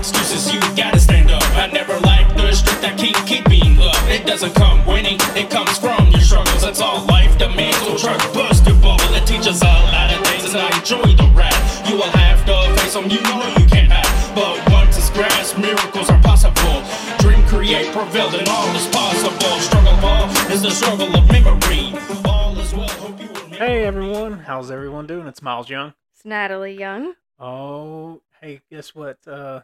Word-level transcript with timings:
excuses, 0.00 0.52
you 0.52 0.60
gotta 0.74 0.98
stand 0.98 1.30
up. 1.30 1.44
I 1.56 1.66
never 1.68 1.92
liked 2.00 2.34
the 2.36 2.50
street 2.52 2.80
that 2.80 2.96
keep 2.96 3.14
keeping 3.28 3.76
up. 3.78 4.00
It 4.08 4.24
doesn't 4.26 4.54
come 4.54 4.84
winning, 4.86 5.20
it 5.36 5.50
comes 5.50 5.76
from 5.76 6.08
your 6.08 6.24
struggles. 6.24 6.62
That's 6.62 6.80
all 6.80 7.04
life 7.04 7.36
demands. 7.36 7.76
So 7.84 7.96
try 7.96 8.16
to 8.16 8.28
bust 8.32 8.66
your 8.66 8.76
bubble. 8.80 9.12
It 9.12 9.26
teaches 9.26 9.60
a 9.60 9.66
lot 9.92 10.08
of 10.08 10.26
things, 10.26 10.48
and 10.48 10.64
I 10.64 10.72
enjoy 10.72 11.04
the 11.20 11.28
rap. 11.36 11.52
You 11.86 11.96
will 12.00 12.14
have 12.16 12.40
to 12.48 12.56
face 12.80 12.94
them, 12.94 13.12
you 13.12 13.20
know 13.28 13.44
you 13.60 13.66
can't 13.68 13.92
have. 13.92 14.34
But 14.34 14.56
once 14.72 14.96
it's 14.96 15.10
grasped, 15.10 15.58
miracles 15.60 16.08
are 16.08 16.20
possible. 16.22 16.80
Dream, 17.20 17.44
create, 17.46 17.92
prevail, 17.92 18.32
and 18.32 18.48
all 18.48 18.72
is 18.74 18.88
possible. 18.88 19.54
Struggle 19.60 20.00
ball 20.00 20.24
is 20.50 20.62
the 20.62 20.70
struggle 20.70 21.12
of 21.14 21.28
memory. 21.28 21.92
All 22.24 22.58
is 22.58 22.72
well, 22.72 22.88
hope 23.04 23.20
you 23.20 23.28
will 23.28 23.58
Hey 23.60 23.84
everyone, 23.84 24.40
how's 24.48 24.70
everyone 24.70 25.06
doing? 25.06 25.26
It's 25.26 25.42
Miles 25.42 25.68
Young. 25.68 25.92
It's 26.14 26.24
Natalie 26.24 26.78
Young. 26.78 27.14
Oh, 27.38 28.22
hey, 28.40 28.62
guess 28.70 28.94
what? 28.94 29.18
Uh, 29.28 29.60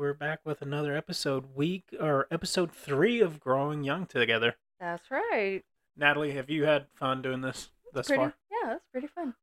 we're 0.00 0.14
back 0.14 0.40
with 0.46 0.62
another 0.62 0.96
episode, 0.96 1.54
week 1.54 1.84
or 2.00 2.26
episode 2.30 2.72
three 2.72 3.20
of 3.20 3.38
Growing 3.38 3.84
Young 3.84 4.06
together. 4.06 4.56
That's 4.80 5.10
right. 5.10 5.62
Natalie, 5.94 6.32
have 6.32 6.48
you 6.48 6.64
had 6.64 6.86
fun 6.94 7.20
doing 7.20 7.42
this 7.42 7.68
thus 7.92 8.06
pretty, 8.06 8.18
far? 8.22 8.34
Yeah, 8.50 8.68
that's 8.70 8.84
pretty 8.90 9.08
fun. 9.08 9.34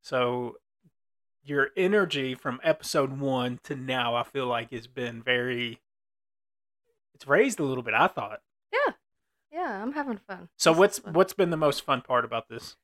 So, 0.00 0.56
your 1.44 1.68
energy 1.76 2.34
from 2.34 2.60
episode 2.62 3.18
one 3.20 3.60
to 3.64 3.76
now, 3.76 4.14
I 4.14 4.22
feel 4.22 4.46
like 4.46 4.70
has 4.70 4.86
been 4.86 5.22
very. 5.22 5.80
It's 7.14 7.26
raised 7.26 7.60
a 7.60 7.64
little 7.64 7.82
bit. 7.82 7.92
I 7.92 8.06
thought. 8.06 8.40
Yeah, 8.72 8.94
yeah, 9.52 9.82
I'm 9.82 9.92
having 9.92 10.16
fun. 10.26 10.48
So 10.56 10.70
This 10.72 10.78
what's 10.78 10.98
fun. 11.00 11.12
what's 11.12 11.34
been 11.34 11.50
the 11.50 11.58
most 11.58 11.82
fun 11.84 12.00
part 12.00 12.24
about 12.24 12.48
this? 12.48 12.76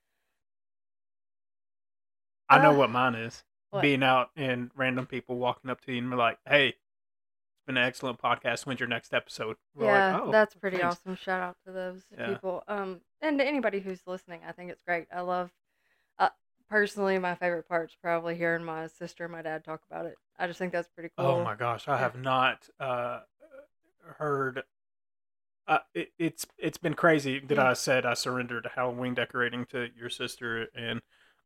I 2.50 2.58
know 2.62 2.72
Uh, 2.72 2.76
what 2.76 2.90
mine 2.90 3.14
is. 3.14 3.42
what? 3.70 3.80
Being 3.80 4.02
out 4.02 4.28
and 4.36 4.70
random 4.76 5.06
people 5.06 5.36
walking 5.38 5.70
up 5.70 5.80
to 5.86 5.92
you 5.92 5.98
and 6.02 6.10
be 6.10 6.16
like, 6.16 6.36
"Hey, 6.46 6.74
been 7.66 7.76
an 7.76 7.84
excellent 7.84 8.20
podcast. 8.20 8.66
When's 8.66 8.80
your 8.80 8.88
next 8.88 9.14
episode?" 9.14 9.56
We're 9.74 9.86
like, 9.86 9.94
yeah, 9.94 10.20
"Oh, 10.22 10.32
that's 10.32 10.54
pretty 10.54 10.78
thanks." 10.78 10.96
awesome. 11.04 11.16
Shout 11.16 11.40
out 11.40 11.56
to 11.66 11.72
those 11.72 12.04
Yeah. 12.16 12.28
people. 12.28 12.62
Um, 12.68 13.00
and 13.20 13.38
to 13.38 13.44
anybody 13.44 13.80
who's 13.80 14.00
listening, 14.06 14.40
I 14.46 14.52
think 14.52 14.70
it's 14.70 14.82
great. 14.86 15.06
I 15.12 15.20
love. 15.20 15.50
Uh, 16.18 16.28
personally, 16.68 17.18
my 17.18 17.34
favorite 17.34 17.68
part's 17.68 17.94
probably 18.02 18.36
hearing 18.36 18.64
my 18.64 18.86
sister 18.86 19.24
and 19.24 19.32
my 19.32 19.42
dad 19.42 19.64
talk 19.64 19.82
about 19.90 20.06
it. 20.06 20.16
I 20.38 20.46
just 20.46 20.58
think 20.58 20.72
that's 20.72 20.88
pretty 20.88 21.10
cool. 21.16 21.26
Oh 21.26 21.44
my 21.44 21.54
gosh, 21.54 21.88
I 21.88 21.98
have 21.98 22.16
not 22.16 22.68
uh, 22.80 23.20
heard. 24.18 24.62
Uh, 25.68 25.78
it, 25.94 26.08
it's 26.18 26.44
it's 26.58 26.78
been 26.78 26.94
crazy 26.94 27.38
that 27.38 27.56
Yeah. 27.56 27.70
I 27.70 27.72
said 27.74 28.04
I 28.04 28.14
surrendered 28.14 28.68
Halloween 28.74 29.14
decorating 29.14 29.64
to 29.66 29.88
your 29.96 30.10
sister 30.10 30.66
and 30.74 31.00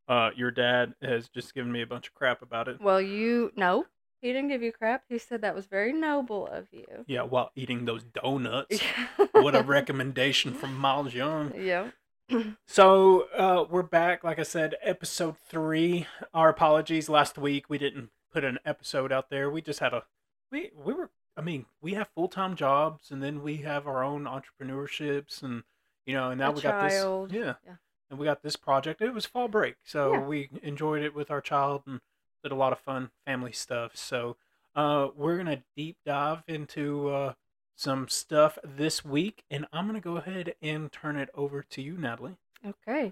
uh, 0.07 0.31
your 0.35 0.49
dad 0.49 0.93
has 1.01 1.29
just 1.29 1.53
given 1.53 1.71
me 1.71 1.81
a 1.81 1.87
bunch 1.87 2.07
of 2.07 2.13
crap 2.15 2.41
about 2.41 2.67
it. 2.67 2.81
Well, 2.81 2.99
you 3.01 3.51
no, 3.55 3.85
he 4.21 4.33
didn't 4.33 4.49
give 4.49 4.61
you 4.61 4.71
crap. 4.71 5.03
He 5.09 5.17
said 5.17 5.41
that 5.41 5.55
was 5.55 5.65
very 5.65 5.93
noble 5.93 6.47
of 6.47 6.67
you. 6.71 6.85
Yeah, 7.07 7.21
while 7.23 7.51
eating 7.55 7.85
those 7.85 8.03
donuts. 8.03 8.79
what 9.31 9.55
a 9.55 9.63
recommendation 9.63 10.53
from 10.53 10.75
Miles 10.77 11.13
Young. 11.13 11.53
yeah. 11.55 11.89
So 12.67 13.27
uh, 13.37 13.65
we're 13.69 13.83
back, 13.83 14.23
like 14.23 14.37
I 14.37 14.43
said, 14.43 14.75
episode 14.81 15.37
three. 15.47 16.07
Our 16.33 16.49
apologies. 16.49 17.07
Last 17.07 17.37
week 17.37 17.69
we 17.69 17.77
didn't 17.77 18.09
put 18.33 18.43
an 18.43 18.59
episode 18.65 19.11
out 19.13 19.29
there. 19.29 19.49
We 19.49 19.61
just 19.61 19.79
had 19.79 19.93
a 19.93 20.03
we 20.51 20.71
we 20.75 20.93
were. 20.93 21.09
I 21.37 21.41
mean, 21.41 21.65
we 21.81 21.93
have 21.93 22.09
full 22.15 22.27
time 22.27 22.55
jobs, 22.55 23.11
and 23.11 23.23
then 23.23 23.41
we 23.43 23.57
have 23.57 23.87
our 23.87 24.03
own 24.03 24.25
entrepreneurships, 24.25 25.41
and 25.41 25.63
you 26.05 26.13
know, 26.15 26.29
and 26.31 26.39
now 26.39 26.49
A 26.49 26.53
we 26.53 26.61
got 26.61 26.89
this. 26.89 27.03
Yeah, 27.31 27.53
Yeah. 27.65 27.75
and 28.09 28.19
we 28.19 28.25
got 28.25 28.43
this 28.43 28.55
project. 28.55 29.01
It 29.01 29.13
was 29.13 29.25
fall 29.25 29.47
break, 29.47 29.75
so 29.85 30.13
Yeah. 30.13 30.19
we 30.21 30.49
enjoyed 30.61 31.03
it 31.03 31.13
with 31.15 31.31
our 31.31 31.41
child 31.41 31.83
and 31.85 32.01
did 32.47 32.53
a 32.53 32.59
lot 32.59 32.71
of 32.71 32.79
fun 32.79 33.09
family 33.25 33.51
stuff. 33.51 33.91
So 33.95 34.37
uh, 34.73 35.09
we're 35.17 35.37
gonna 35.37 35.63
deep 35.75 35.97
dive 36.05 36.43
into 36.47 37.09
uh, 37.09 37.33
some 37.75 38.07
stuff 38.07 38.57
this 38.63 39.03
week, 39.03 39.43
and 39.51 39.65
I'm 39.73 39.85
gonna 39.85 39.99
go 39.99 40.15
ahead 40.15 40.55
and 40.61 40.89
turn 40.89 41.17
it 41.17 41.29
over 41.33 41.61
to 41.61 41.81
you, 41.81 41.97
Natalie. 41.97 42.37
Okay. 42.65 43.11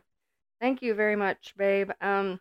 Thank 0.61 0.81
you 0.81 0.93
very 0.93 1.17
much, 1.17 1.53
babe. 1.57 1.91
Um 1.99 2.39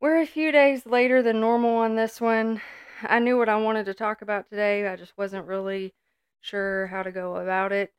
we're 0.00 0.20
a 0.20 0.26
few 0.26 0.50
days 0.50 0.86
later 0.86 1.22
than 1.22 1.40
normal 1.40 1.76
on 1.76 1.94
this 1.94 2.20
one. 2.20 2.60
I 3.02 3.18
knew 3.18 3.36
what 3.38 3.50
I 3.50 3.56
wanted 3.56 3.84
to 3.84 3.94
talk 3.94 4.22
about 4.22 4.48
today. 4.48 4.88
I 4.88 4.96
just 4.96 5.16
wasn't 5.16 5.46
really 5.46 5.92
sure 6.40 6.86
how 6.86 7.02
to 7.02 7.12
go 7.12 7.36
about 7.36 7.70
it. 7.70 7.92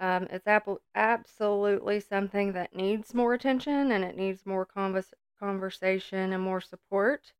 Um, 0.00 0.26
it's 0.30 0.46
apple 0.46 0.80
absolutely 0.94 2.00
something 2.00 2.52
that 2.54 2.74
needs 2.74 3.14
more 3.14 3.34
attention 3.34 3.92
and 3.92 4.02
it 4.02 4.16
needs 4.16 4.46
more 4.46 4.64
convers- 4.66 5.14
conversation 5.38 6.32
and 6.32 6.42
more 6.42 6.60
support. 6.60 7.32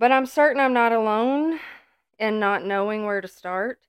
But 0.00 0.12
I'm 0.12 0.24
certain 0.24 0.62
I'm 0.62 0.72
not 0.72 0.92
alone 0.92 1.60
in 2.18 2.40
not 2.40 2.64
knowing 2.64 3.04
where 3.04 3.20
to 3.20 3.28
start. 3.28 3.80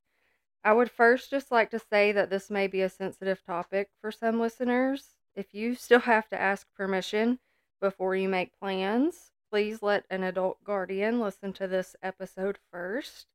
I 0.62 0.74
would 0.74 0.92
first 0.92 1.30
just 1.30 1.52
like 1.52 1.72
to 1.72 1.80
say 1.80 2.12
that 2.12 2.30
this 2.30 2.50
may 2.50 2.68
be 2.68 2.82
a 2.82 2.90
sensitive 2.90 3.42
topic 3.46 3.92
for 4.02 4.12
some 4.12 4.38
listeners. 4.38 5.16
If 5.38 5.54
you 5.54 5.74
still 5.76 6.02
have 6.02 6.28
to 6.28 6.40
ask 6.40 6.68
permission 6.76 7.40
before 7.80 8.14
you 8.18 8.28
make 8.28 8.60
plans, 8.60 9.32
please 9.50 9.82
let 9.82 10.04
an 10.10 10.24
adult 10.24 10.62
guardian 10.66 11.22
listen 11.22 11.54
to 11.54 11.66
this 11.66 11.96
episode 12.04 12.58
first 12.70 13.28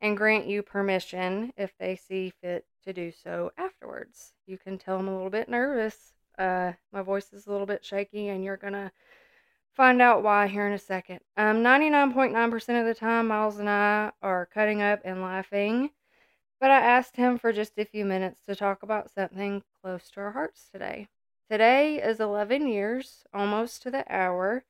and 0.00 0.16
grant 0.16 0.48
you 0.48 0.64
permission 0.64 1.52
if 1.56 1.78
they 1.78 1.94
see 1.94 2.32
fit 2.42 2.66
to 2.82 2.92
do 2.92 3.12
so 3.12 3.52
afterwards. 3.56 4.32
You 4.44 4.58
can 4.58 4.76
tell 4.76 4.98
I'm 4.98 5.06
a 5.06 5.14
little 5.14 5.30
bit 5.30 5.48
nervous. 5.48 6.14
Uh, 6.36 6.72
my 6.92 7.02
voice 7.02 7.32
is 7.32 7.46
a 7.46 7.52
little 7.52 7.66
bit 7.66 7.84
shaky, 7.84 8.26
and 8.26 8.42
you're 8.42 8.56
going 8.56 8.72
to 8.72 8.90
find 9.74 10.02
out 10.02 10.22
why 10.22 10.48
here 10.48 10.66
in 10.66 10.72
a 10.72 10.78
second. 10.78 11.20
Um, 11.36 11.62
99.9% 11.62 12.80
of 12.80 12.86
the 12.86 12.94
time, 12.94 13.28
Miles 13.28 13.58
and 13.58 13.70
I 13.70 14.12
are 14.22 14.46
cutting 14.46 14.82
up 14.82 15.00
and 15.04 15.22
laughing. 15.22 15.90
But 16.60 16.70
I 16.70 16.80
asked 16.80 17.16
him 17.16 17.38
for 17.38 17.52
just 17.52 17.78
a 17.78 17.84
few 17.84 18.04
minutes 18.04 18.44
to 18.46 18.54
talk 18.54 18.82
about 18.82 19.10
something 19.10 19.62
close 19.82 20.10
to 20.10 20.20
our 20.20 20.30
hearts 20.32 20.68
today. 20.70 21.08
Today 21.50 22.00
is 22.00 22.20
11 22.20 22.68
years, 22.68 23.24
almost 23.34 23.82
to 23.82 23.90
the 23.90 24.04
hour, 24.08 24.64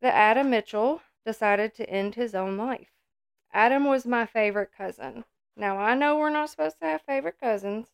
that 0.00 0.14
Adam 0.14 0.50
Mitchell 0.50 1.02
decided 1.24 1.74
to 1.74 1.90
end 1.90 2.14
his 2.14 2.34
own 2.34 2.56
life. 2.56 2.90
Adam 3.52 3.84
was 3.86 4.06
my 4.06 4.24
favorite 4.24 4.70
cousin. 4.76 5.24
Now, 5.56 5.78
I 5.78 5.94
know 5.94 6.18
we're 6.18 6.30
not 6.30 6.50
supposed 6.50 6.78
to 6.80 6.86
have 6.86 7.02
favorite 7.02 7.40
cousins, 7.40 7.88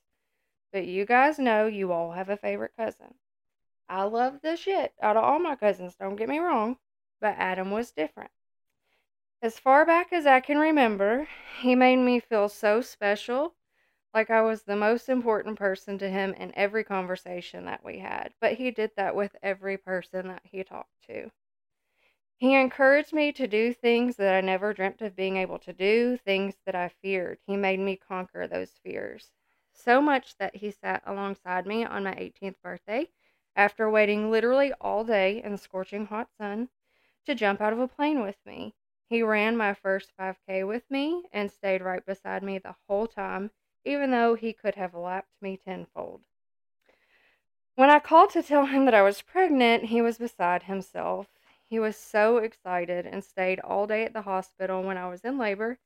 but 0.72 0.86
you 0.86 1.06
guys 1.06 1.38
know 1.38 1.66
you 1.66 1.92
all 1.92 2.12
have 2.12 2.28
a 2.28 2.36
favorite 2.36 2.72
cousin. 2.76 3.14
I 3.92 4.04
love 4.04 4.40
the 4.40 4.56
shit 4.56 4.94
out 5.02 5.18
of 5.18 5.22
all 5.22 5.38
my 5.38 5.54
cousins, 5.54 5.94
don't 5.96 6.16
get 6.16 6.26
me 6.26 6.38
wrong, 6.38 6.78
but 7.20 7.36
Adam 7.36 7.70
was 7.70 7.92
different. 7.92 8.30
As 9.42 9.58
far 9.58 9.84
back 9.84 10.14
as 10.14 10.24
I 10.24 10.40
can 10.40 10.56
remember, 10.56 11.28
he 11.60 11.74
made 11.74 11.98
me 11.98 12.18
feel 12.18 12.48
so 12.48 12.80
special, 12.80 13.54
like 14.14 14.30
I 14.30 14.40
was 14.40 14.62
the 14.62 14.76
most 14.76 15.10
important 15.10 15.58
person 15.58 15.98
to 15.98 16.08
him 16.08 16.32
in 16.32 16.56
every 16.56 16.84
conversation 16.84 17.66
that 17.66 17.84
we 17.84 17.98
had. 17.98 18.32
But 18.40 18.54
he 18.54 18.70
did 18.70 18.92
that 18.96 19.14
with 19.14 19.36
every 19.42 19.76
person 19.76 20.28
that 20.28 20.40
he 20.42 20.64
talked 20.64 21.02
to. 21.08 21.30
He 22.38 22.54
encouraged 22.54 23.12
me 23.12 23.30
to 23.32 23.46
do 23.46 23.74
things 23.74 24.16
that 24.16 24.34
I 24.34 24.40
never 24.40 24.72
dreamt 24.72 25.02
of 25.02 25.14
being 25.14 25.36
able 25.36 25.58
to 25.58 25.72
do, 25.74 26.16
things 26.16 26.54
that 26.64 26.74
I 26.74 26.88
feared. 26.88 27.40
He 27.46 27.58
made 27.58 27.78
me 27.80 27.96
conquer 27.96 28.46
those 28.46 28.70
fears. 28.82 29.32
So 29.74 30.00
much 30.00 30.38
that 30.38 30.56
he 30.56 30.70
sat 30.70 31.02
alongside 31.04 31.66
me 31.66 31.84
on 31.84 32.04
my 32.04 32.14
18th 32.14 32.56
birthday 32.62 33.10
after 33.56 33.88
waiting 33.90 34.30
literally 34.30 34.72
all 34.80 35.04
day 35.04 35.42
in 35.42 35.52
the 35.52 35.58
scorching 35.58 36.06
hot 36.06 36.28
sun 36.38 36.68
to 37.26 37.34
jump 37.34 37.60
out 37.60 37.72
of 37.72 37.78
a 37.78 37.88
plane 37.88 38.22
with 38.22 38.38
me. 38.44 38.74
He 39.08 39.22
ran 39.22 39.56
my 39.56 39.74
first 39.74 40.12
5K 40.16 40.64
with 40.64 40.90
me 40.90 41.24
and 41.32 41.50
stayed 41.50 41.82
right 41.82 42.04
beside 42.04 42.42
me 42.42 42.58
the 42.58 42.76
whole 42.88 43.06
time, 43.06 43.50
even 43.84 44.10
though 44.10 44.34
he 44.34 44.52
could 44.52 44.74
have 44.76 44.94
lapped 44.94 45.40
me 45.40 45.56
tenfold. 45.56 46.22
When 47.74 47.90
I 47.90 48.00
called 48.00 48.30
to 48.30 48.42
tell 48.42 48.66
him 48.66 48.84
that 48.84 48.94
I 48.94 49.02
was 49.02 49.22
pregnant, 49.22 49.84
he 49.84 50.02
was 50.02 50.18
beside 50.18 50.64
himself. 50.64 51.28
He 51.64 51.78
was 51.78 51.96
so 51.96 52.38
excited 52.38 53.06
and 53.06 53.24
stayed 53.24 53.60
all 53.60 53.86
day 53.86 54.04
at 54.04 54.12
the 54.12 54.22
hospital 54.22 54.82
when 54.82 54.98
I 54.98 55.08
was 55.08 55.24
in 55.24 55.38
labor 55.38 55.78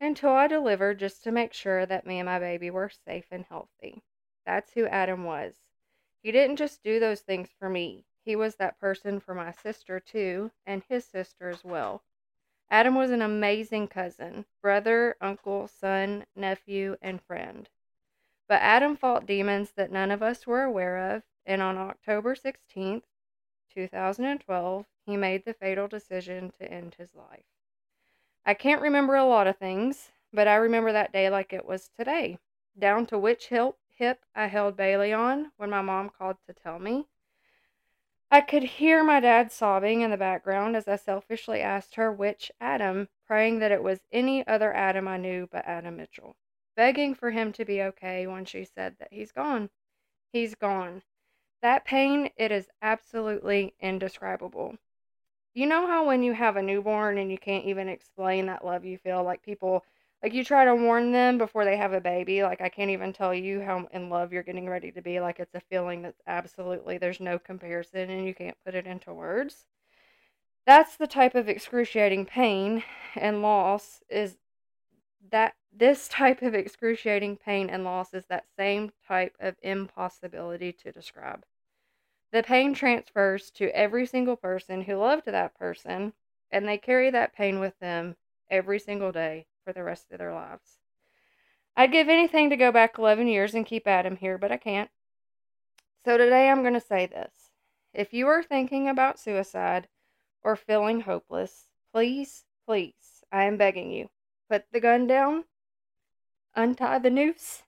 until 0.00 0.30
I 0.30 0.46
delivered 0.46 0.98
just 0.98 1.22
to 1.24 1.32
make 1.32 1.52
sure 1.52 1.86
that 1.86 2.06
me 2.06 2.18
and 2.18 2.26
my 2.26 2.38
baby 2.38 2.70
were 2.70 2.88
safe 2.88 3.26
and 3.30 3.44
healthy. 3.44 4.02
That's 4.44 4.72
who 4.72 4.86
Adam 4.86 5.24
was. 5.24 5.56
He 6.22 6.32
didn't 6.32 6.56
just 6.56 6.82
do 6.82 7.00
those 7.00 7.20
things 7.20 7.50
for 7.58 7.68
me, 7.68 8.04
he 8.24 8.36
was 8.36 8.56
that 8.56 8.78
person 8.78 9.20
for 9.20 9.34
my 9.34 9.50
sister, 9.50 9.98
too, 9.98 10.50
and 10.66 10.82
his 10.84 11.04
sister 11.04 11.48
as 11.48 11.64
well. 11.64 12.02
Adam 12.70 12.94
was 12.94 13.10
an 13.10 13.22
amazing 13.22 13.88
cousin, 13.88 14.44
brother, 14.62 15.16
uncle, 15.20 15.66
son, 15.66 16.26
nephew, 16.36 16.96
and 17.02 17.20
friend. 17.22 17.68
But 18.46 18.62
Adam 18.62 18.96
fought 18.96 19.26
demons 19.26 19.72
that 19.72 19.90
none 19.90 20.10
of 20.10 20.22
us 20.22 20.46
were 20.46 20.62
aware 20.62 21.14
of, 21.16 21.22
and 21.46 21.62
on 21.62 21.78
October 21.78 22.34
16th, 22.34 23.04
2012, 23.70 24.86
he 25.06 25.16
made 25.16 25.44
the 25.44 25.54
fatal 25.54 25.88
decision 25.88 26.52
to 26.60 26.70
end 26.70 26.94
his 26.96 27.14
life. 27.14 27.46
I 28.44 28.54
can't 28.54 28.82
remember 28.82 29.16
a 29.16 29.24
lot 29.24 29.46
of 29.46 29.56
things, 29.56 30.12
but 30.32 30.46
I 30.46 30.56
remember 30.56 30.92
that 30.92 31.12
day 31.12 31.30
like 31.30 31.52
it 31.52 31.64
was 31.64 31.88
today, 31.88 32.38
down 32.78 33.06
to 33.06 33.18
which 33.18 33.48
hip, 33.48 33.76
hip 34.00 34.24
I 34.34 34.46
held 34.46 34.78
Bailey 34.78 35.12
on 35.12 35.52
when 35.58 35.68
my 35.68 35.82
mom 35.82 36.08
called 36.08 36.38
to 36.46 36.54
tell 36.54 36.78
me. 36.78 37.06
I 38.30 38.40
could 38.40 38.62
hear 38.62 39.04
my 39.04 39.20
dad 39.20 39.52
sobbing 39.52 40.00
in 40.00 40.10
the 40.10 40.16
background 40.16 40.74
as 40.74 40.88
I 40.88 40.96
selfishly 40.96 41.60
asked 41.60 41.96
her 41.96 42.10
which 42.10 42.50
Adam, 42.60 43.08
praying 43.26 43.58
that 43.58 43.72
it 43.72 43.82
was 43.82 44.00
any 44.10 44.46
other 44.46 44.72
Adam 44.72 45.06
I 45.06 45.18
knew 45.18 45.48
but 45.52 45.66
Adam 45.66 45.98
Mitchell, 45.98 46.34
begging 46.76 47.14
for 47.14 47.30
him 47.30 47.52
to 47.52 47.64
be 47.66 47.82
okay 47.82 48.26
when 48.26 48.46
she 48.46 48.64
said 48.64 48.96
that 49.00 49.12
he's 49.12 49.32
gone. 49.32 49.68
He's 50.32 50.54
gone. 50.54 51.02
That 51.60 51.84
pain, 51.84 52.30
it 52.36 52.50
is 52.50 52.70
absolutely 52.80 53.74
indescribable. 53.80 54.78
You 55.52 55.66
know 55.66 55.86
how 55.86 56.06
when 56.06 56.22
you 56.22 56.32
have 56.32 56.56
a 56.56 56.62
newborn 56.62 57.18
and 57.18 57.30
you 57.30 57.36
can't 57.36 57.66
even 57.66 57.88
explain 57.88 58.46
that 58.46 58.64
love 58.64 58.86
you 58.86 58.96
feel, 58.96 59.22
like 59.22 59.42
people, 59.42 59.84
like 60.22 60.34
you 60.34 60.44
try 60.44 60.66
to 60.66 60.74
warn 60.74 61.12
them 61.12 61.38
before 61.38 61.64
they 61.64 61.76
have 61.76 61.94
a 61.94 62.00
baby, 62.00 62.42
like 62.42 62.60
I 62.60 62.68
can't 62.68 62.90
even 62.90 63.12
tell 63.12 63.34
you 63.34 63.62
how 63.62 63.88
in 63.92 64.10
love 64.10 64.32
you're 64.32 64.42
getting 64.42 64.68
ready 64.68 64.92
to 64.92 65.00
be, 65.00 65.18
like 65.18 65.40
it's 65.40 65.54
a 65.54 65.60
feeling 65.60 66.02
that's 66.02 66.20
absolutely, 66.26 66.98
there's 66.98 67.20
no 67.20 67.38
comparison 67.38 68.10
and 68.10 68.26
you 68.26 68.34
can't 68.34 68.56
put 68.64 68.74
it 68.74 68.86
into 68.86 69.14
words. 69.14 69.64
That's 70.66 70.96
the 70.96 71.06
type 71.06 71.34
of 71.34 71.48
excruciating 71.48 72.26
pain 72.26 72.84
and 73.16 73.40
loss 73.40 74.02
is 74.10 74.36
that 75.30 75.54
this 75.72 76.06
type 76.08 76.42
of 76.42 76.54
excruciating 76.54 77.38
pain 77.38 77.70
and 77.70 77.84
loss 77.84 78.12
is 78.12 78.26
that 78.26 78.44
same 78.58 78.90
type 79.06 79.36
of 79.40 79.56
impossibility 79.62 80.72
to 80.72 80.92
describe. 80.92 81.46
The 82.32 82.42
pain 82.42 82.74
transfers 82.74 83.50
to 83.52 83.74
every 83.74 84.06
single 84.06 84.36
person 84.36 84.82
who 84.82 84.96
loved 84.96 85.26
that 85.26 85.58
person, 85.58 86.12
and 86.50 86.68
they 86.68 86.78
carry 86.78 87.10
that 87.10 87.34
pain 87.34 87.58
with 87.58 87.78
them 87.80 88.16
every 88.50 88.78
single 88.78 89.12
day 89.12 89.46
for 89.70 89.74
the 89.74 89.84
rest 89.84 90.10
of 90.10 90.18
their 90.18 90.34
lives. 90.34 90.78
I'd 91.76 91.92
give 91.92 92.08
anything 92.08 92.50
to 92.50 92.56
go 92.56 92.72
back 92.72 92.98
11 92.98 93.28
years 93.28 93.54
and 93.54 93.64
keep 93.64 93.86
Adam 93.86 94.16
here, 94.16 94.36
but 94.36 94.50
I 94.50 94.56
can't. 94.56 94.90
So 96.04 96.18
today 96.18 96.50
I'm 96.50 96.62
going 96.62 96.74
to 96.74 96.80
say 96.80 97.06
this. 97.06 97.50
If 97.94 98.12
you 98.12 98.26
are 98.26 98.42
thinking 98.42 98.88
about 98.88 99.20
suicide 99.20 99.86
or 100.42 100.56
feeling 100.56 101.02
hopeless, 101.02 101.68
please, 101.92 102.46
please, 102.66 103.22
I 103.30 103.44
am 103.44 103.56
begging 103.56 103.92
you, 103.92 104.10
put 104.50 104.64
the 104.72 104.80
gun 104.80 105.06
down, 105.06 105.44
untie 106.56 106.98
the 106.98 107.10
noose, 107.10 107.62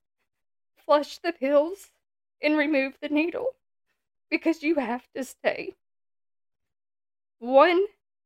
flush 0.74 1.18
the 1.18 1.32
pills, 1.32 1.92
and 2.42 2.58
remove 2.58 2.94
the 3.00 3.10
needle 3.10 3.54
because 4.28 4.64
you 4.64 4.74
have 4.74 5.06
to 5.14 5.22
stay. 5.22 5.76
One 7.38 7.84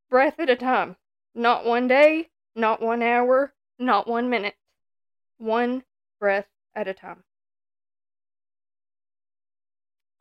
breath 0.09 0.41
at 0.41 0.49
a 0.49 0.57
time. 0.57 0.97
Not 1.35 1.67
one 1.67 1.87
day, 1.87 2.31
not 2.55 2.81
one 2.81 3.03
hour, 3.03 3.53
not 3.79 4.09
one 4.09 4.31
minute. 4.31 4.57
One 5.39 5.85
breath 6.19 6.49
at 6.75 6.89
a 6.89 6.95
time. 6.95 7.25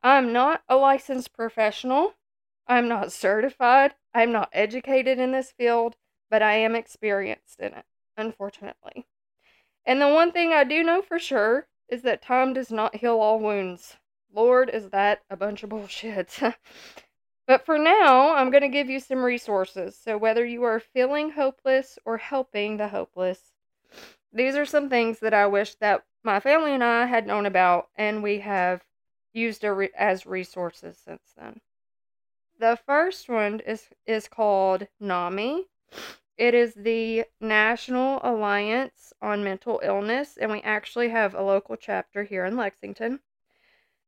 I'm 0.02 0.32
not 0.32 0.62
a 0.68 0.76
licensed 0.76 1.32
professional. 1.32 2.14
I'm 2.66 2.88
not 2.88 3.12
certified. 3.12 3.94
I'm 4.14 4.32
not 4.32 4.50
educated 4.52 5.18
in 5.18 5.32
this 5.32 5.52
field, 5.52 5.96
but 6.30 6.42
I 6.42 6.54
am 6.54 6.74
experienced 6.74 7.60
in 7.60 7.74
it, 7.74 7.84
unfortunately. 8.16 9.06
And 9.84 10.00
the 10.00 10.08
one 10.08 10.32
thing 10.32 10.52
I 10.52 10.64
do 10.64 10.82
know 10.82 11.02
for 11.02 11.18
sure 11.18 11.68
is 11.88 12.02
that 12.02 12.22
time 12.22 12.52
does 12.52 12.70
not 12.70 12.96
heal 12.96 13.18
all 13.18 13.38
wounds. 13.38 13.96
Lord, 14.32 14.68
is 14.68 14.90
that 14.90 15.22
a 15.30 15.36
bunch 15.36 15.62
of 15.62 15.70
bullshit. 15.70 16.38
but 17.46 17.64
for 17.64 17.78
now, 17.78 18.34
I'm 18.34 18.50
going 18.50 18.62
to 18.62 18.68
give 18.68 18.90
you 18.90 19.00
some 19.00 19.22
resources. 19.24 19.96
So, 19.96 20.18
whether 20.18 20.44
you 20.44 20.62
are 20.64 20.80
feeling 20.80 21.30
hopeless 21.30 21.98
or 22.04 22.18
helping 22.18 22.76
the 22.76 22.88
hopeless, 22.88 23.52
these 24.32 24.56
are 24.56 24.66
some 24.66 24.88
things 24.88 25.20
that 25.20 25.32
I 25.32 25.46
wish 25.46 25.74
that 25.76 26.04
my 26.22 26.40
family 26.40 26.72
and 26.72 26.82
I 26.82 27.06
had 27.06 27.26
known 27.26 27.46
about, 27.46 27.88
and 27.96 28.22
we 28.22 28.40
have 28.40 28.82
used 29.32 29.64
as 29.64 30.26
resources 30.26 30.98
since 31.02 31.32
then. 31.36 31.60
The 32.58 32.78
first 32.84 33.28
one 33.28 33.60
is, 33.60 33.90
is 34.06 34.28
called 34.28 34.88
NAMI. 34.98 35.66
It 36.36 36.54
is 36.54 36.74
the 36.74 37.24
National 37.40 38.20
Alliance 38.22 39.12
on 39.22 39.44
Mental 39.44 39.80
Illness, 39.82 40.36
and 40.36 40.50
we 40.50 40.60
actually 40.62 41.10
have 41.10 41.34
a 41.34 41.42
local 41.42 41.76
chapter 41.76 42.24
here 42.24 42.44
in 42.44 42.56
Lexington. 42.56 43.20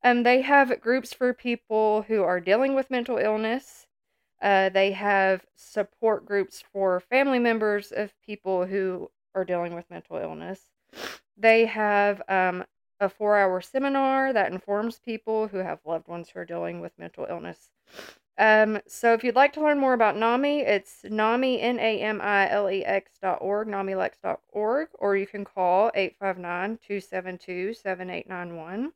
Um, 0.03 0.23
they 0.23 0.43
have 0.43 0.81
groups 0.81 1.13
for 1.13 1.35
people 1.35 2.03
who 2.03 2.23
are 2.23 2.41
dealing 2.41 2.75
with 2.75 2.91
mental 2.91 3.19
illness. 3.19 3.87
Uh, 4.41 4.69
they 4.69 4.93
have 4.93 5.45
support 5.57 6.25
groups 6.25 6.63
for 6.73 7.01
family 7.01 7.41
members 7.41 7.91
of 7.91 8.15
people 8.25 8.67
who 8.67 9.11
are 9.35 9.45
dealing 9.45 9.75
with 9.75 9.91
mental 9.91 10.17
illness. 10.17 10.61
They 11.37 11.67
have 11.67 12.23
um, 12.29 12.65
a 13.01 13.09
four 13.09 13.39
hour 13.39 13.61
seminar 13.61 14.33
that 14.33 14.53
informs 14.53 15.01
people 15.01 15.49
who 15.49 15.59
have 15.59 15.81
loved 15.85 16.09
ones 16.09 16.29
who 16.29 16.41
are 16.41 16.45
dealing 16.45 16.81
with 16.81 16.99
mental 16.99 17.27
illness. 17.29 17.71
Um, 18.39 18.81
so 18.87 19.13
if 19.15 19.25
you'd 19.25 19.35
like 19.35 19.53
to 19.55 19.61
learn 19.61 19.81
more 19.81 19.95
about 19.95 20.17
NAMI, 20.17 20.61
it's 20.61 21.03
NAMI, 21.03 21.61
N-A-M-I-L-E-X 21.61 23.11
dot 23.21 23.39
org, 23.41 23.67
NAMILEX 23.67 24.13
dot 24.23 24.41
org, 24.53 24.91
or 25.01 25.17
you 25.17 25.27
can 25.27 25.45
call 25.45 25.91
859-272-7891. 25.97 28.93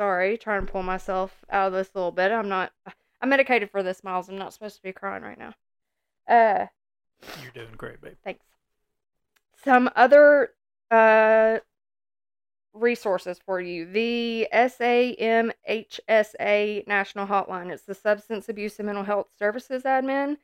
Sorry, 0.00 0.38
trying 0.38 0.64
to 0.64 0.72
pull 0.72 0.82
myself 0.82 1.44
out 1.50 1.66
of 1.66 1.74
this 1.74 1.90
a 1.94 1.98
little 1.98 2.10
bit. 2.10 2.32
I'm 2.32 2.48
not. 2.48 2.72
I'm 3.20 3.28
medicated 3.28 3.70
for 3.70 3.82
this, 3.82 4.02
Miles. 4.02 4.30
I'm 4.30 4.38
not 4.38 4.54
supposed 4.54 4.76
to 4.76 4.82
be 4.82 4.94
crying 4.94 5.22
right 5.22 5.38
now. 5.38 5.52
Uh, 6.26 6.68
you're 7.42 7.52
doing 7.52 7.74
great, 7.76 8.00
babe. 8.00 8.14
Thanks. 8.24 8.42
Some 9.62 9.90
other 9.94 10.52
uh 10.90 11.58
resources 12.72 13.38
for 13.44 13.60
you. 13.60 13.84
The 13.84 14.48
SAMHSA 14.54 15.52
National 16.86 17.26
Hotline. 17.26 17.70
It's 17.70 17.82
the 17.82 17.94
Substance 17.94 18.48
Abuse 18.48 18.78
and 18.78 18.86
Mental 18.86 19.04
Health 19.04 19.28
Services 19.38 19.82
Admin. 19.82 20.38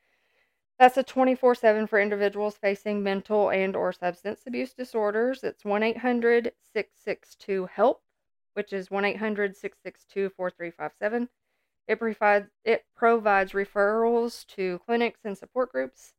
That's 0.79 0.99
a 0.99 1.03
24/7 1.03 1.89
for 1.89 1.99
individuals 1.99 2.59
facing 2.59 3.03
mental 3.03 3.49
and 3.49 3.75
or 3.75 3.95
substance 3.95 4.43
abuse 4.47 4.75
disorders. 4.75 5.43
It's 5.43 5.63
1-800-662-HELP 5.63 8.03
which 8.57 8.73
is 8.73 8.91
1 8.91 9.05
800 9.05 9.55
662 9.55 10.31
4357. 10.31 11.29
It 11.87 11.99
provides, 11.99 12.49
it 12.65 12.85
provides 12.97 13.53
referrals 13.53 14.47
to 14.49 14.81
clinics 14.87 15.21
and 15.25 15.37
support 15.37 15.71
groups. 15.71 16.15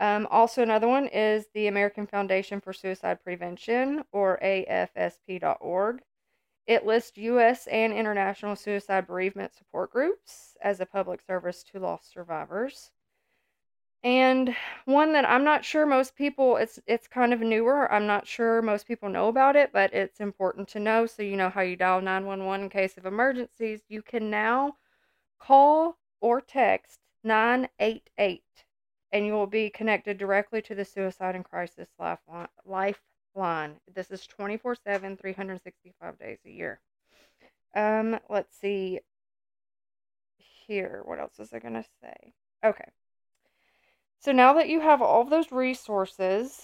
Um, 0.00 0.26
also, 0.30 0.62
another 0.62 0.88
one 0.88 1.06
is 1.06 1.46
the 1.54 1.66
American 1.68 2.06
Foundation 2.06 2.60
for 2.60 2.72
Suicide 2.72 3.22
Prevention, 3.22 4.02
or 4.12 4.38
AFSP.org. 4.42 6.00
It 6.66 6.86
lists 6.86 7.18
U.S. 7.18 7.66
and 7.66 7.92
international 7.92 8.56
suicide 8.56 9.06
bereavement 9.06 9.54
support 9.54 9.92
groups 9.92 10.56
as 10.62 10.80
a 10.80 10.86
public 10.86 11.20
service 11.20 11.62
to 11.64 11.78
lost 11.78 12.10
survivors. 12.10 12.90
And 14.04 14.54
one 14.84 15.14
that 15.14 15.24
I'm 15.28 15.44
not 15.44 15.64
sure 15.64 15.86
most 15.86 16.14
people 16.14 16.58
it's 16.58 16.78
it's 16.86 17.08
kind 17.08 17.32
of 17.32 17.40
newer. 17.40 17.90
I'm 17.90 18.06
not 18.06 18.26
sure 18.26 18.60
most 18.62 18.86
people 18.86 19.08
know 19.08 19.28
about 19.28 19.56
it, 19.56 19.72
but 19.72 19.94
it's 19.94 20.20
important 20.20 20.68
to 20.68 20.80
know 20.80 21.06
so 21.06 21.22
you 21.22 21.36
know 21.36 21.48
how 21.48 21.62
you 21.62 21.74
dial 21.74 22.02
911 22.02 22.64
in 22.64 22.70
case 22.70 22.98
of 22.98 23.06
emergencies. 23.06 23.80
You 23.88 24.02
can 24.02 24.30
now 24.30 24.76
call 25.38 25.96
or 26.20 26.40
text 26.42 27.00
988 27.24 28.42
and 29.12 29.26
you 29.26 29.32
will 29.32 29.46
be 29.46 29.70
connected 29.70 30.18
directly 30.18 30.60
to 30.62 30.74
the 30.74 30.84
suicide 30.84 31.34
and 31.34 31.44
crisis 31.44 31.88
lifeline. 32.66 33.80
This 33.94 34.10
is 34.10 34.26
24/7 34.26 35.16
365 35.18 36.18
days 36.18 36.38
a 36.44 36.50
year. 36.50 36.80
Um 37.74 38.20
let's 38.28 38.54
see 38.56 39.00
here. 40.66 41.02
What 41.04 41.18
else 41.20 41.38
was 41.38 41.52
I 41.52 41.58
going 41.58 41.74
to 41.74 41.84
say? 42.02 42.32
Okay. 42.64 42.90
So 44.24 44.32
now 44.32 44.54
that 44.54 44.70
you 44.70 44.80
have 44.80 45.02
all 45.02 45.24
those 45.24 45.52
resources, 45.52 46.62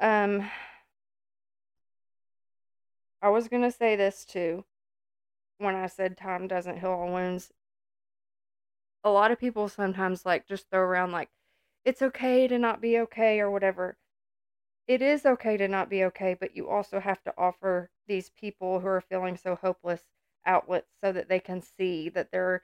um, 0.00 0.48
I 3.20 3.28
was 3.28 3.48
going 3.48 3.64
to 3.64 3.72
say 3.72 3.96
this 3.96 4.24
too 4.24 4.64
when 5.58 5.74
I 5.74 5.88
said 5.88 6.16
time 6.16 6.46
doesn't 6.46 6.78
heal 6.78 6.90
all 6.90 7.12
wounds. 7.12 7.50
A 9.02 9.10
lot 9.10 9.32
of 9.32 9.40
people 9.40 9.68
sometimes 9.68 10.24
like 10.24 10.46
just 10.46 10.70
throw 10.70 10.78
around 10.78 11.10
like 11.10 11.28
it's 11.84 12.02
okay 12.02 12.46
to 12.46 12.56
not 12.56 12.80
be 12.80 12.96
okay 12.98 13.40
or 13.40 13.50
whatever. 13.50 13.96
It 14.86 15.02
is 15.02 15.26
okay 15.26 15.56
to 15.56 15.66
not 15.66 15.90
be 15.90 16.04
okay, 16.04 16.36
but 16.38 16.54
you 16.54 16.68
also 16.68 17.00
have 17.00 17.20
to 17.24 17.34
offer 17.36 17.90
these 18.06 18.30
people 18.30 18.78
who 18.78 18.86
are 18.86 19.00
feeling 19.00 19.36
so 19.36 19.56
hopeless 19.56 20.02
outlets 20.46 20.92
so 21.02 21.10
that 21.10 21.28
they 21.28 21.40
can 21.40 21.62
see 21.62 22.08
that 22.10 22.30
they're 22.30 22.62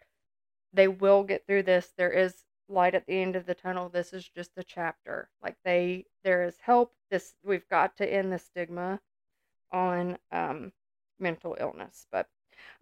they 0.72 0.86
will 0.86 1.24
get 1.24 1.44
through 1.44 1.64
this. 1.64 1.92
There 1.96 2.12
is 2.12 2.44
light 2.68 2.94
at 2.94 3.06
the 3.06 3.20
end 3.20 3.36
of 3.36 3.46
the 3.46 3.54
tunnel. 3.54 3.88
This 3.88 4.12
is 4.12 4.28
just 4.28 4.50
a 4.56 4.64
chapter. 4.64 5.30
Like 5.42 5.56
they 5.64 6.06
there 6.24 6.44
is 6.44 6.56
help. 6.60 6.92
This 7.10 7.34
we've 7.44 7.68
got 7.68 7.96
to 7.98 8.12
end 8.12 8.32
the 8.32 8.38
stigma 8.38 9.00
on 9.72 10.18
um 10.32 10.72
mental 11.18 11.56
illness. 11.60 12.06
But 12.10 12.28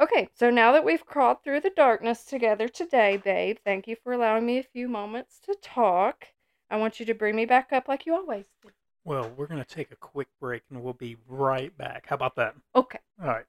okay, 0.00 0.28
so 0.35 0.50
now 0.50 0.73
that 0.73 0.85
we've 0.85 1.05
crawled 1.05 1.43
through 1.43 1.61
the 1.61 1.71
darkness 1.71 2.25
together 2.25 2.69
today, 2.69 3.16
babe, 3.16 3.59
thank 3.64 3.87
you 3.87 3.97
for 4.02 4.12
allowing 4.12 4.47
me 4.47 4.59
a 4.59 4.62
few 4.62 4.88
moments 4.88 5.38
to 5.47 5.57
talk. 5.62 6.26
I 6.71 6.76
want 6.76 6.99
you 6.99 7.07
to 7.07 7.14
bring 7.14 7.37
me 7.37 7.47
back 7.47 7.73
up 7.73 7.88
like 7.88 8.07
you 8.07 8.14
always 8.14 8.47
do. 8.62 8.71
Well, 9.05 9.31
we're 9.37 9.47
going 9.47 9.62
to 9.62 9.75
take 9.75 9.93
a 9.93 9.97
quick 9.97 10.26
break 10.40 10.62
and 10.69 10.83
we'll 10.83 10.93
be 10.93 11.16
right 11.28 11.76
back. 11.78 12.07
How 12.09 12.16
about 12.16 12.35
that? 12.37 12.57
Okay. 12.75 12.99
All 13.23 13.28
right. 13.28 13.45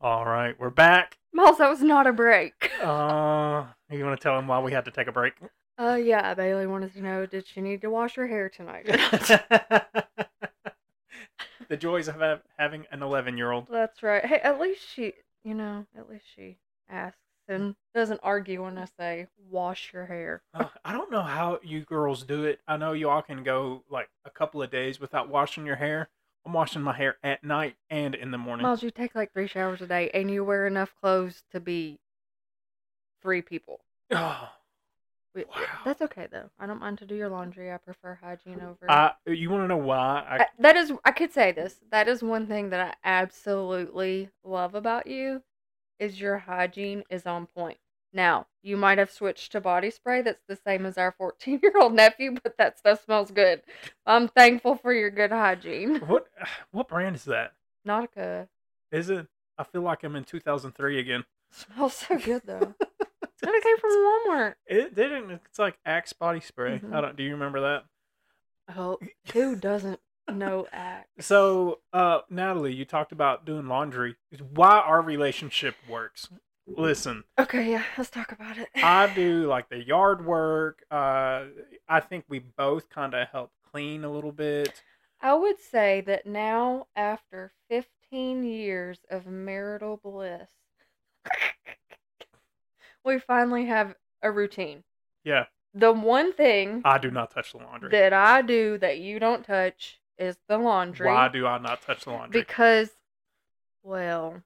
All 0.00 0.24
right, 0.24 0.54
we're 0.60 0.70
back. 0.70 1.18
Miles, 1.32 1.58
that 1.58 1.68
was 1.68 1.82
not 1.82 2.06
a 2.06 2.12
break. 2.12 2.70
Uh, 2.80 3.66
you 3.90 4.04
want 4.04 4.20
to 4.20 4.22
tell 4.22 4.38
him 4.38 4.46
why 4.46 4.60
we 4.60 4.70
had 4.70 4.84
to 4.84 4.92
take 4.92 5.08
a 5.08 5.12
break? 5.12 5.32
Uh, 5.76 5.98
yeah, 6.00 6.32
Bailey 6.34 6.68
wanted 6.68 6.92
to 6.92 7.02
know 7.02 7.26
did 7.26 7.48
she 7.48 7.60
need 7.60 7.80
to 7.80 7.90
wash 7.90 8.14
her 8.14 8.28
hair 8.28 8.48
tonight? 8.48 8.86
the 11.68 11.76
joys 11.76 12.06
of 12.06 12.20
ha- 12.20 12.38
having 12.56 12.86
an 12.92 13.02
11 13.02 13.36
year 13.36 13.50
old. 13.50 13.66
That's 13.68 14.00
right. 14.04 14.24
Hey, 14.24 14.36
at 14.36 14.60
least 14.60 14.82
she, 14.94 15.14
you 15.42 15.54
know, 15.54 15.86
at 15.98 16.08
least 16.08 16.26
she 16.36 16.58
asks 16.88 17.18
and 17.48 17.74
doesn't 17.94 18.20
argue 18.22 18.62
when 18.62 18.78
I 18.78 18.86
say 18.96 19.26
wash 19.50 19.90
your 19.92 20.06
hair. 20.06 20.42
I 20.84 20.92
don't 20.92 21.10
know 21.10 21.22
how 21.22 21.58
you 21.64 21.80
girls 21.80 22.22
do 22.22 22.44
it. 22.44 22.60
I 22.68 22.76
know 22.76 22.92
y'all 22.92 23.22
can 23.22 23.42
go 23.42 23.82
like 23.90 24.10
a 24.24 24.30
couple 24.30 24.62
of 24.62 24.70
days 24.70 25.00
without 25.00 25.28
washing 25.28 25.66
your 25.66 25.76
hair. 25.76 26.10
I'm 26.48 26.54
washing 26.54 26.80
my 26.80 26.94
hair 26.94 27.18
at 27.22 27.44
night 27.44 27.76
and 27.90 28.14
in 28.14 28.30
the 28.30 28.38
morning. 28.38 28.64
Miles, 28.64 28.82
you 28.82 28.90
take 28.90 29.14
like 29.14 29.34
three 29.34 29.46
showers 29.46 29.82
a 29.82 29.86
day 29.86 30.10
and 30.14 30.30
you 30.30 30.42
wear 30.42 30.66
enough 30.66 30.94
clothes 30.98 31.42
to 31.52 31.60
be 31.60 31.98
three 33.20 33.42
people. 33.42 33.80
Oh, 34.10 34.48
Wow. 35.34 35.44
That's 35.84 36.00
okay 36.00 36.26
though. 36.32 36.48
I 36.58 36.66
don't 36.66 36.80
mind 36.80 36.96
to 36.98 37.06
do 37.06 37.14
your 37.14 37.28
laundry. 37.28 37.70
I 37.70 37.76
prefer 37.76 38.18
hygiene 38.20 38.62
over. 38.62 38.90
I, 38.90 39.12
you 39.26 39.50
want 39.50 39.64
to 39.64 39.68
know 39.68 39.76
why? 39.76 40.26
I, 40.26 40.36
I, 40.38 40.46
that 40.58 40.74
is, 40.74 40.90
I 41.04 41.12
could 41.12 41.34
say 41.34 41.52
this. 41.52 41.76
That 41.90 42.08
is 42.08 42.22
one 42.22 42.46
thing 42.46 42.70
that 42.70 42.80
I 42.80 42.94
absolutely 43.08 44.30
love 44.42 44.74
about 44.74 45.06
you, 45.06 45.42
is 46.00 46.18
your 46.18 46.38
hygiene 46.38 47.04
is 47.10 47.26
on 47.26 47.46
point. 47.46 47.76
Now 48.12 48.46
you 48.62 48.76
might 48.76 48.98
have 48.98 49.10
switched 49.10 49.52
to 49.52 49.60
body 49.60 49.90
spray. 49.90 50.22
That's 50.22 50.42
the 50.48 50.56
same 50.56 50.86
as 50.86 50.96
our 50.98 51.12
fourteen-year-old 51.12 51.92
nephew, 51.94 52.34
but 52.42 52.56
that 52.58 52.78
stuff 52.78 53.04
smells 53.04 53.30
good. 53.30 53.62
I'm 54.06 54.28
thankful 54.28 54.76
for 54.76 54.92
your 54.92 55.10
good 55.10 55.30
hygiene. 55.30 55.96
what 56.06 56.26
what 56.70 56.88
brand 56.88 57.16
is 57.16 57.24
that? 57.24 57.52
Nautica 57.86 58.48
Is 58.92 59.10
it? 59.10 59.26
I 59.58 59.64
feel 59.64 59.82
like 59.82 60.04
I'm 60.04 60.14
in 60.16 60.24
2003 60.24 60.98
again. 60.98 61.24
smells 61.50 61.94
so 61.94 62.16
good 62.18 62.42
though. 62.44 62.74
and 63.42 63.54
it 63.54 63.62
came 63.62 63.76
from 63.78 63.90
Walmart. 63.90 64.54
It 64.66 64.94
didn't. 64.94 65.30
It's 65.30 65.58
like 65.58 65.78
Axe 65.84 66.12
body 66.12 66.40
spray. 66.40 66.78
Mhm. 66.78 66.94
I 66.94 67.00
don't. 67.00 67.16
Do 67.16 67.22
you 67.22 67.32
remember 67.32 67.60
that? 67.60 67.84
Oh, 68.76 68.98
who 69.32 69.56
doesn't 69.56 70.00
know 70.30 70.66
Axe? 70.72 71.08
So, 71.26 71.80
uh, 71.92 72.20
Natalie, 72.30 72.74
you 72.74 72.84
talked 72.84 73.12
about 73.12 73.44
doing 73.46 73.66
laundry. 73.66 74.16
Why 74.52 74.78
our 74.80 75.00
relationship 75.00 75.74
works. 75.88 76.28
Listen, 76.76 77.24
Okay, 77.40 77.70
yeah, 77.70 77.84
let's 77.96 78.10
talk 78.10 78.32
about 78.32 78.58
it. 78.58 78.68
I 78.82 79.06
do 79.14 79.46
like 79.46 79.68
the 79.68 79.82
yard 79.82 80.24
work. 80.26 80.84
Uh, 80.90 81.44
I 81.88 82.00
think 82.00 82.24
we 82.28 82.40
both 82.40 82.90
kind 82.90 83.14
of 83.14 83.28
help 83.28 83.52
clean 83.72 84.04
a 84.04 84.10
little 84.10 84.32
bit. 84.32 84.82
I 85.20 85.34
would 85.34 85.58
say 85.60 86.00
that 86.02 86.26
now, 86.26 86.86
after 86.94 87.52
15 87.70 88.44
years 88.44 88.98
of 89.10 89.26
marital 89.26 89.96
bliss, 89.96 90.48
we 93.04 93.18
finally 93.18 93.66
have 93.66 93.94
a 94.22 94.30
routine. 94.30 94.84
Yeah, 95.24 95.46
The 95.74 95.92
one 95.92 96.32
thing 96.32 96.82
I 96.84 96.98
do 96.98 97.10
not 97.10 97.30
touch 97.30 97.52
the 97.52 97.58
laundry. 97.58 97.90
that 97.90 98.12
I 98.12 98.42
do 98.42 98.78
that 98.78 98.98
you 98.98 99.18
don't 99.18 99.44
touch 99.44 100.00
is 100.18 100.36
the 100.48 100.58
laundry. 100.58 101.06
Why 101.06 101.28
do 101.28 101.46
I 101.46 101.58
not 101.58 101.82
touch 101.82 102.04
the 102.04 102.10
laundry? 102.10 102.40
Because, 102.40 102.90
well, 103.82 104.42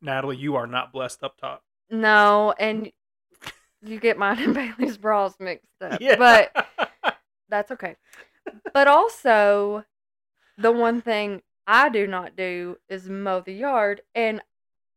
Natalie, 0.00 0.36
you 0.36 0.56
are 0.56 0.66
not 0.66 0.92
blessed 0.92 1.22
up 1.22 1.36
top. 1.38 1.62
no, 1.90 2.54
and 2.58 2.90
you 3.82 3.98
get 3.98 4.18
mine 4.18 4.38
and 4.38 4.54
Bailey's 4.78 4.96
bras 4.98 5.34
mixed 5.40 5.66
up. 5.82 6.00
Yeah. 6.00 6.16
But 6.16 6.66
that's 7.48 7.70
okay. 7.72 7.96
But 8.72 8.86
also, 8.88 9.84
the 10.58 10.70
one 10.72 11.00
thing 11.00 11.42
I 11.66 11.88
do 11.88 12.06
not 12.06 12.36
do 12.36 12.76
is 12.88 13.08
mow 13.08 13.40
the 13.40 13.52
yard, 13.54 14.02
and 14.14 14.40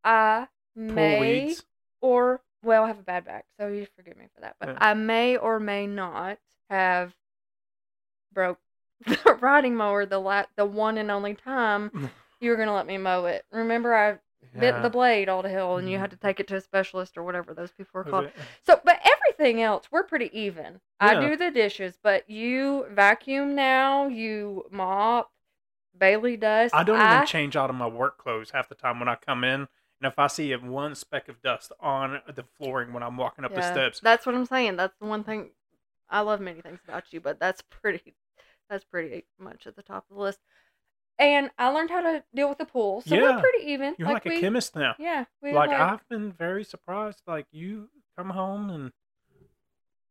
I 0.04 0.48
Pull 0.76 0.96
may 0.96 1.20
weeds. 1.46 1.64
or 2.02 2.42
well, 2.64 2.84
I 2.86 2.88
have 2.88 3.00
a 3.00 3.04
bad 3.04 3.26
back, 3.26 3.46
so 3.60 3.68
you 3.68 3.88
forgive 3.96 4.18
me 4.18 4.26
for 4.34 4.42
that. 4.42 4.56
But 4.60 4.70
Yeah. 4.70 4.78
I 4.80 4.94
may 4.94 5.38
or 5.38 5.60
may 5.60 5.86
not 5.88 6.40
have 6.70 7.14
broke 8.34 8.60
the 9.06 9.38
riding 9.42 9.76
mower 9.76 10.06
the 10.06 10.20
la- 10.20 10.46
the 10.56 10.66
one 10.66 10.98
and 10.98 11.12
only 11.12 11.34
time 11.36 12.10
you 12.40 12.50
were 12.50 12.56
gonna 12.58 12.74
let 12.74 12.88
me 12.88 12.98
mow 12.98 13.26
it. 13.26 13.46
Remember, 13.52 13.94
I 13.94 14.18
bit 14.60 14.76
Yeah. 14.76 14.82
the 14.82 14.90
blade 14.90 15.30
all 15.30 15.44
to 15.44 15.50
hell, 15.50 15.78
and 15.78 15.90
you 15.90 15.98
Mhm. 15.98 16.02
had 16.02 16.12
to 16.12 16.18
take 16.18 16.40
it 16.40 16.48
to 16.50 16.56
a 16.56 16.62
specialist 16.62 17.18
or 17.18 17.24
whatever 17.24 17.54
those 17.54 17.72
people 17.72 18.02
are 18.02 18.04
called. 18.04 18.32
So, 18.66 18.80
but 18.84 19.00
everything 19.04 19.62
else, 19.62 19.92
we're 19.92 20.04
pretty 20.04 20.30
even. 20.38 20.80
I 21.00 21.16
do 21.16 21.36
the 21.36 21.52
dishes, 21.52 21.98
but 22.02 22.30
you 22.30 22.86
vacuum 22.92 23.56
now, 23.56 24.08
you 24.08 24.66
mop, 24.72 25.32
Bailey 25.98 26.38
does. 26.38 26.72
I 26.74 26.84
don't 26.84 27.02
even 27.02 27.26
change 27.26 27.56
out 27.56 27.70
of 27.70 27.76
my 27.76 27.88
work 27.88 28.18
clothes 28.18 28.52
half 28.52 28.70
the 28.70 28.76
time 28.76 29.00
when 29.00 29.10
I 29.10 29.16
come 29.16 29.44
in. 29.44 29.68
And 30.02 30.12
if 30.12 30.20
I 30.20 30.28
see 30.28 30.54
one 30.56 30.96
speck 30.96 31.30
of 31.30 31.42
dust 31.42 31.72
on 31.80 32.22
the 32.34 32.44
flooring 32.58 32.94
when 32.94 33.04
I'm 33.04 33.16
walking 33.18 33.46
up 33.46 33.54
the 33.54 33.62
steps, 33.62 34.00
That's 34.00 34.26
what 34.26 34.36
I'm 34.36 34.46
saying. 34.46 34.76
That's 34.76 34.96
the 35.00 35.06
one 35.06 35.24
thing. 35.24 35.52
I 36.10 36.22
love 36.22 36.42
many 36.42 36.62
things 36.62 36.80
about 36.88 37.12
you, 37.12 37.22
but 37.22 37.40
that's 37.40 37.62
pretty. 37.62 38.16
That's 38.70 38.84
pretty 38.86 39.26
much 39.38 39.68
at 39.68 39.76
the 39.76 39.84
top 39.84 40.06
of 40.10 40.16
the 40.16 40.22
list. 40.22 40.40
And 41.20 41.52
I 41.58 41.70
learned 41.70 41.92
how 41.92 42.02
to 42.02 42.24
deal 42.34 42.50
with 42.50 42.58
the 42.58 42.66
pool, 42.66 43.02
so 43.02 43.16
Yeah. 43.16 43.22
we're 43.36 43.40
pretty 43.42 43.72
even. 43.72 43.96
you're 43.98 44.08
like, 44.10 44.26
we, 44.26 44.38
a 44.38 44.42
chemist 44.42 44.76
now. 44.76 44.96
Yeah, 44.98 45.26
we 45.42 45.54
like 45.54 45.70
like, 45.70 45.80
I've 45.80 46.10
been 46.10 46.32
very 46.32 46.64
surprised. 46.64 47.22
Like 47.28 47.46
you 47.52 47.90
come 48.18 48.30
home 48.30 48.70
and 48.72 48.92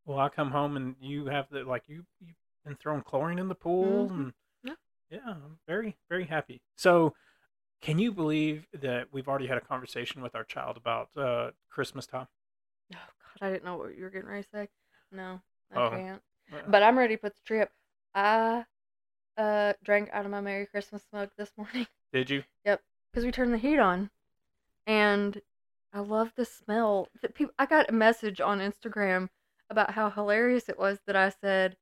well, 0.05 0.19
I 0.19 0.29
come 0.29 0.51
home 0.51 0.77
and 0.77 0.97
you 1.01 1.27
have 1.27 1.49
the 1.51 1.65
like 1.65 1.89
you 1.89 2.05
you've 2.21 2.37
been 2.65 2.77
throwing 2.77 3.03
chlorine 3.03 3.39
in 3.39 3.49
the 3.49 3.55
pool 3.55 4.09
Mhm. 4.09 4.15
and 4.17 4.33
Yeah. 4.63 4.75
yeah, 5.11 5.19
I'm 5.27 5.59
very 5.67 5.97
very 6.09 6.25
happy. 6.25 6.63
So, 6.77 7.15
can 7.81 7.99
you 7.99 8.13
believe 8.13 8.67
that 8.73 9.13
we've 9.13 9.29
already 9.29 9.49
had 9.49 9.59
a 9.59 9.63
conversation 9.63 10.23
with 10.23 10.35
our 10.37 10.45
child 10.45 10.77
about 10.77 11.09
uh, 11.17 11.51
Christmas 11.69 12.07
time? 12.07 12.29
Oh 12.95 12.99
God, 13.41 13.47
I 13.47 13.51
didn't 13.51 13.65
know 13.65 13.77
what 13.77 13.97
you 13.97 14.05
were 14.05 14.11
getting 14.11 14.29
ready 14.29 14.43
to 14.45 14.49
say. 14.53 14.69
No, 15.11 15.41
I 15.73 15.81
Oh. 15.81 15.91
can't. 15.91 16.23
Uh, 16.53 16.59
But 16.69 16.83
I'm 16.83 16.97
ready 16.99 17.17
to 17.17 17.21
put 17.21 17.35
the 17.35 17.41
tree 17.45 17.61
up. 17.61 17.71
I 18.15 18.65
uh 19.37 19.73
drank 19.83 20.11
out 20.13 20.25
of 20.25 20.31
my 20.31 20.41
Merry 20.41 20.67
Christmas 20.67 21.07
mug 21.13 21.31
this 21.37 21.53
morning 21.57 21.87
Did 22.13 22.31
you? 22.31 22.45
Yep. 22.65 22.81
Because 23.11 23.25
we 23.25 23.33
turned 23.33 23.53
the 23.53 23.59
heat 23.59 23.79
on, 23.79 24.11
and 24.87 25.41
I 25.93 26.01
love 26.01 26.33
the 26.35 26.47
smell. 26.47 27.09
People, 27.35 27.53
I 27.59 27.67
got 27.67 27.91
a 27.91 27.93
message 27.93 28.41
on 28.41 28.59
Instagram 28.61 29.29
about 29.69 29.93
how 29.93 30.09
hilarious 30.09 30.69
it 30.69 30.79
was 30.79 31.01
that 31.07 31.17
I 31.17 31.29
said 31.29 31.77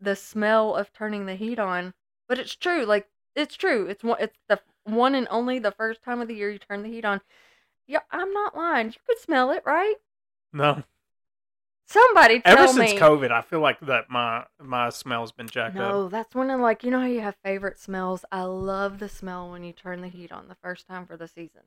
the 0.00 0.16
smell 0.16 0.74
of 0.74 0.92
turning 0.92 1.26
the 1.26 1.34
heat 1.34 1.58
on, 1.58 1.92
but 2.28 2.38
it's 2.38 2.56
true. 2.56 2.84
Like 2.84 3.06
it's 3.36 3.56
true. 3.56 3.86
It's 3.86 4.02
one. 4.02 4.18
It's 4.20 4.38
the 4.48 4.60
one 4.84 5.14
and 5.14 5.28
only 5.30 5.58
the 5.58 5.70
first 5.72 6.02
time 6.02 6.20
of 6.20 6.28
the 6.28 6.34
year 6.34 6.50
you 6.50 6.58
turn 6.58 6.82
the 6.82 6.88
heat 6.88 7.04
on. 7.04 7.20
Yeah, 7.86 8.00
I'm 8.10 8.32
not 8.32 8.56
lying. 8.56 8.86
You 8.88 8.98
could 9.06 9.18
smell 9.18 9.50
it, 9.50 9.62
right? 9.66 9.96
No. 10.52 10.82
Somebody 11.92 12.40
tell 12.40 12.58
Ever 12.58 12.80
me. 12.80 12.88
since 12.88 13.00
COVID, 13.00 13.30
I 13.30 13.42
feel 13.42 13.60
like 13.60 13.78
that 13.80 14.08
my 14.08 14.44
my 14.60 14.88
smell's 14.90 15.30
been 15.32 15.48
jacked 15.48 15.76
up. 15.76 15.92
No, 15.92 16.08
that's 16.08 16.34
one 16.34 16.50
of 16.50 16.58
like 16.60 16.82
you 16.84 16.90
know 16.90 17.00
how 17.00 17.06
you 17.06 17.20
have 17.20 17.36
favorite 17.44 17.78
smells. 17.78 18.24
I 18.32 18.42
love 18.44 18.98
the 18.98 19.08
smell 19.08 19.50
when 19.50 19.62
you 19.62 19.72
turn 19.72 20.00
the 20.00 20.08
heat 20.08 20.32
on 20.32 20.48
the 20.48 20.54
first 20.56 20.86
time 20.86 21.06
for 21.06 21.16
the 21.16 21.28
season. 21.28 21.62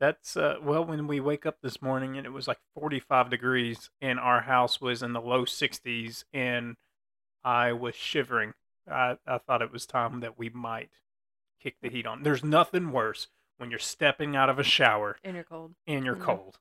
That's 0.00 0.36
uh, 0.36 0.58
well, 0.62 0.84
when 0.84 1.08
we 1.08 1.18
wake 1.18 1.44
up 1.44 1.56
this 1.60 1.82
morning 1.82 2.16
and 2.16 2.24
it 2.24 2.30
was 2.30 2.46
like 2.46 2.60
45 2.78 3.30
degrees 3.30 3.90
and 4.00 4.20
our 4.20 4.42
house 4.42 4.80
was 4.80 5.02
in 5.02 5.12
the 5.12 5.20
low 5.20 5.44
60s 5.44 6.22
and 6.32 6.76
I 7.42 7.72
was 7.72 7.96
shivering. 7.96 8.54
I, 8.88 9.16
I 9.26 9.38
thought 9.38 9.60
it 9.60 9.72
was 9.72 9.86
time 9.86 10.20
that 10.20 10.38
we 10.38 10.50
might 10.50 10.90
kick 11.60 11.78
the 11.82 11.88
heat 11.90 12.06
on. 12.06 12.22
There's 12.22 12.44
nothing 12.44 12.92
worse 12.92 13.26
when 13.56 13.70
you're 13.70 13.80
stepping 13.80 14.36
out 14.36 14.48
of 14.48 14.60
a 14.60 14.62
shower 14.62 15.16
And 15.24 15.34
you're 15.34 15.42
cold. 15.42 15.74
and 15.84 16.04
you're 16.04 16.14
Mhm. 16.14 16.20
cold. 16.22 16.58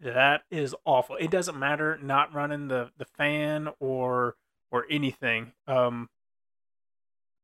That 0.00 0.42
is 0.50 0.74
awful. 0.84 1.16
It 1.16 1.30
doesn't 1.30 1.58
matter 1.58 1.98
not 2.02 2.34
running 2.34 2.68
the, 2.68 2.90
the 2.98 3.04
fan 3.04 3.68
or 3.78 4.36
or 4.70 4.86
anything. 4.90 5.52
Um, 5.68 6.08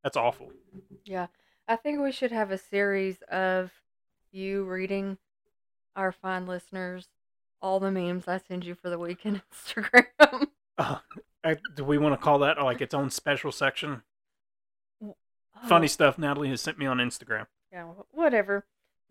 that's 0.02 0.16
awful. 0.16 0.50
Yeah, 1.04 1.26
I 1.68 1.76
think 1.76 2.00
we 2.00 2.10
should 2.10 2.32
have 2.32 2.50
a 2.50 2.58
series 2.58 3.22
of 3.30 3.70
you 4.32 4.64
reading 4.64 5.18
our 5.94 6.12
fine 6.12 6.46
listeners 6.46 7.08
all 7.60 7.80
the 7.80 7.90
memes 7.90 8.28
I 8.28 8.38
send 8.38 8.64
you 8.64 8.74
for 8.74 8.90
the 8.90 8.98
week 8.98 9.20
on 9.24 9.42
Instagram. 9.52 10.46
Uh, 10.78 10.98
do 11.74 11.84
we 11.84 11.98
want 11.98 12.12
to 12.14 12.24
call 12.24 12.38
that 12.40 12.62
like 12.62 12.80
its 12.80 12.94
own 12.94 13.10
special 13.10 13.52
section? 13.52 14.02
Oh, 15.02 15.16
Funny 15.68 15.88
stuff 15.88 16.18
Natalie 16.18 16.50
has 16.50 16.60
sent 16.60 16.78
me 16.78 16.86
on 16.86 16.98
Instagram. 16.98 17.46
Yeah, 17.72 17.86
whatever. 18.12 18.64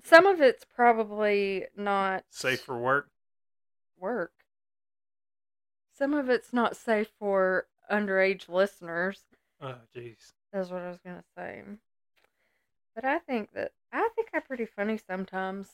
Some 0.03 0.25
of 0.25 0.41
it's 0.41 0.63
probably 0.63 1.65
not 1.75 2.23
Safe 2.29 2.61
for 2.61 2.77
work. 2.77 3.09
Work. 3.99 4.31
Some 5.97 6.13
of 6.13 6.29
it's 6.29 6.53
not 6.53 6.75
safe 6.75 7.09
for 7.19 7.67
underage 7.91 8.49
listeners. 8.49 9.23
Oh, 9.61 9.75
jeez. 9.95 10.33
That's 10.53 10.69
what 10.69 10.81
I 10.81 10.89
was 10.89 10.99
gonna 11.03 11.23
say. 11.35 11.63
But 12.95 13.05
I 13.05 13.19
think 13.19 13.51
that 13.53 13.71
I 13.91 14.09
think 14.15 14.29
I'm 14.33 14.41
pretty 14.41 14.65
funny 14.65 14.97
sometimes. 14.97 15.69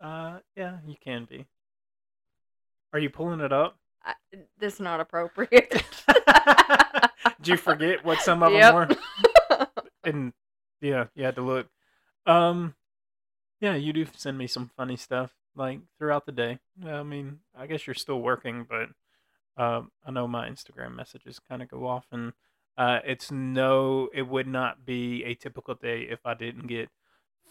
Uh, 0.00 0.38
yeah, 0.56 0.78
you 0.86 0.96
can 1.02 1.26
be. 1.28 1.46
Are 2.92 2.98
you 2.98 3.10
pulling 3.10 3.40
it 3.40 3.52
up? 3.52 3.76
I, 4.04 4.14
this 4.58 4.74
is 4.74 4.80
not 4.80 5.00
appropriate. 5.00 5.82
Did 7.42 7.48
you 7.48 7.56
forget 7.56 8.04
what 8.04 8.20
some 8.22 8.42
of 8.42 8.52
Yep. 8.52 8.72
them 8.72 8.74
were? 8.74 9.66
And 10.04 10.32
Yeah, 10.80 11.06
you 11.14 11.24
had 11.24 11.34
to 11.36 11.42
look. 11.42 11.68
Um, 12.26 12.74
yeah, 13.60 13.74
you 13.74 13.92
do 13.92 14.06
send 14.16 14.38
me 14.38 14.46
some 14.46 14.70
funny 14.76 14.96
stuff 14.96 15.30
like 15.54 15.80
throughout 15.98 16.26
the 16.26 16.32
day. 16.32 16.58
I 16.84 17.02
mean, 17.02 17.40
I 17.56 17.66
guess 17.66 17.86
you're 17.86 17.94
still 17.94 18.20
working, 18.20 18.66
but 18.68 18.88
um, 19.62 19.90
I 20.04 20.10
know 20.10 20.26
my 20.26 20.48
Instagram 20.48 20.94
messages 20.94 21.40
kind 21.48 21.62
of 21.62 21.68
go 21.68 21.86
off, 21.86 22.06
and 22.12 22.32
uh, 22.78 23.00
it's 23.04 23.30
no, 23.30 24.08
it 24.14 24.22
would 24.22 24.46
not 24.46 24.84
be 24.84 25.24
a 25.24 25.34
typical 25.34 25.74
day 25.74 26.02
if 26.02 26.20
I 26.24 26.34
didn't 26.34 26.66
get 26.66 26.88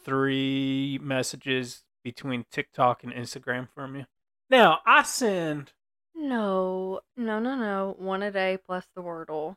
three 0.04 1.00
messages 1.02 1.84
between 2.04 2.46
TikTok 2.52 3.04
and 3.04 3.14
Instagram 3.14 3.68
from 3.74 3.96
you. 3.96 4.06
Now 4.50 4.80
I 4.86 5.04
send. 5.04 5.74
No, 6.16 7.02
no, 7.16 7.40
no, 7.40 7.56
no. 7.56 7.96
One 7.98 8.24
a 8.24 8.32
day 8.32 8.58
plus 8.66 8.86
the 8.96 9.02
Wordle. 9.02 9.56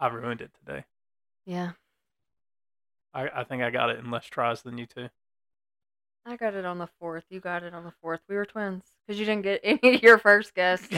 I 0.00 0.08
ruined 0.08 0.40
it 0.40 0.50
today. 0.58 0.84
Yeah, 1.46 1.72
I, 3.14 3.28
I 3.28 3.44
think 3.44 3.62
I 3.62 3.70
got 3.70 3.90
it 3.90 3.98
in 3.98 4.10
less 4.10 4.26
tries 4.26 4.62
than 4.62 4.76
you 4.76 4.86
two. 4.86 5.08
I 6.26 6.36
got 6.36 6.54
it 6.54 6.64
on 6.64 6.78
the 6.78 6.88
fourth. 6.98 7.24
You 7.28 7.40
got 7.40 7.62
it 7.62 7.74
on 7.74 7.84
the 7.84 7.92
fourth. 8.00 8.20
We 8.28 8.36
were 8.36 8.46
twins 8.46 8.82
because 9.06 9.18
you 9.20 9.26
didn't 9.26 9.42
get 9.42 9.60
any 9.64 9.96
of 9.96 10.02
your 10.02 10.16
first 10.18 10.54
guess. 10.54 10.82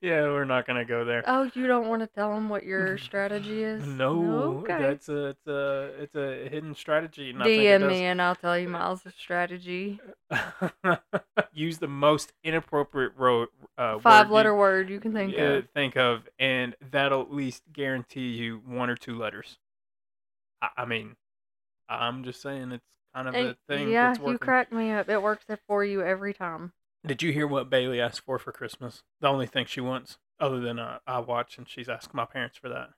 yeah, 0.00 0.22
we're 0.24 0.44
not 0.44 0.66
gonna 0.66 0.84
go 0.84 1.04
there. 1.04 1.22
Oh, 1.26 1.50
you 1.54 1.66
don't 1.66 1.88
want 1.88 2.02
to 2.02 2.06
tell 2.06 2.34
them 2.34 2.48
what 2.48 2.64
your 2.64 2.98
strategy 2.98 3.62
is? 3.62 3.86
No, 3.86 4.58
Okay. 4.60 4.78
that's 4.78 5.08
a 5.08 5.26
it's 5.28 5.46
a 5.46 5.90
it's 6.00 6.14
a 6.16 6.48
hidden 6.48 6.74
strategy. 6.74 7.30
And 7.30 7.42
I 7.42 7.46
think 7.46 7.62
it 7.62 7.80
DM 7.80 7.88
me 7.88 8.04
and 8.04 8.20
I'll 8.20 8.34
tell 8.34 8.58
you 8.58 8.68
Miles' 8.68 9.02
strategy. 9.18 10.00
use 11.52 11.78
the 11.78 11.88
most 11.88 12.32
inappropriate 12.44 13.12
ro- 13.16 13.46
uh, 13.78 13.98
Five 14.00 14.26
word 14.26 14.30
you- 14.30 14.34
letter 14.34 14.54
word 14.56 14.90
you 14.90 15.00
can 15.00 15.12
think 15.14 15.34
uh, 15.38 15.42
of. 15.42 15.68
think 15.74 15.96
of, 15.96 16.28
and 16.38 16.76
that'll 16.90 17.22
at 17.22 17.32
least 17.32 17.62
guarantee 17.72 18.28
you 18.32 18.60
one 18.66 18.90
or 18.90 18.96
two 18.96 19.16
letters. 19.16 19.56
I, 20.60 20.68
I 20.78 20.84
mean, 20.84 21.16
I'm 21.88 22.24
just 22.24 22.42
saying 22.42 22.72
it's 22.72 22.84
kind 23.14 23.28
of 23.28 23.34
a 23.34 23.56
thing. 23.66 23.90
yeah, 23.90 24.08
that's 24.08 24.18
you 24.18 24.24
working. 24.24 24.38
crack 24.38 24.72
me 24.72 24.90
up. 24.90 25.08
It 25.08 25.22
works 25.22 25.46
for 25.66 25.84
you 25.84 26.02
every 26.02 26.34
time. 26.34 26.72
Did 27.06 27.22
you 27.22 27.32
hear 27.32 27.46
what 27.46 27.70
Bailey 27.70 28.00
asked 28.00 28.22
for 28.22 28.38
for 28.38 28.52
Christmas? 28.52 29.02
The 29.20 29.28
only 29.28 29.46
thing 29.46 29.66
she 29.66 29.80
wants, 29.80 30.18
other 30.40 30.60
than 30.60 30.78
I 30.78 31.18
watch, 31.20 31.56
and 31.56 31.68
she's 31.68 31.88
asking 31.88 32.16
my 32.16 32.24
parents 32.24 32.58
for 32.58 32.68
that. 32.68 32.90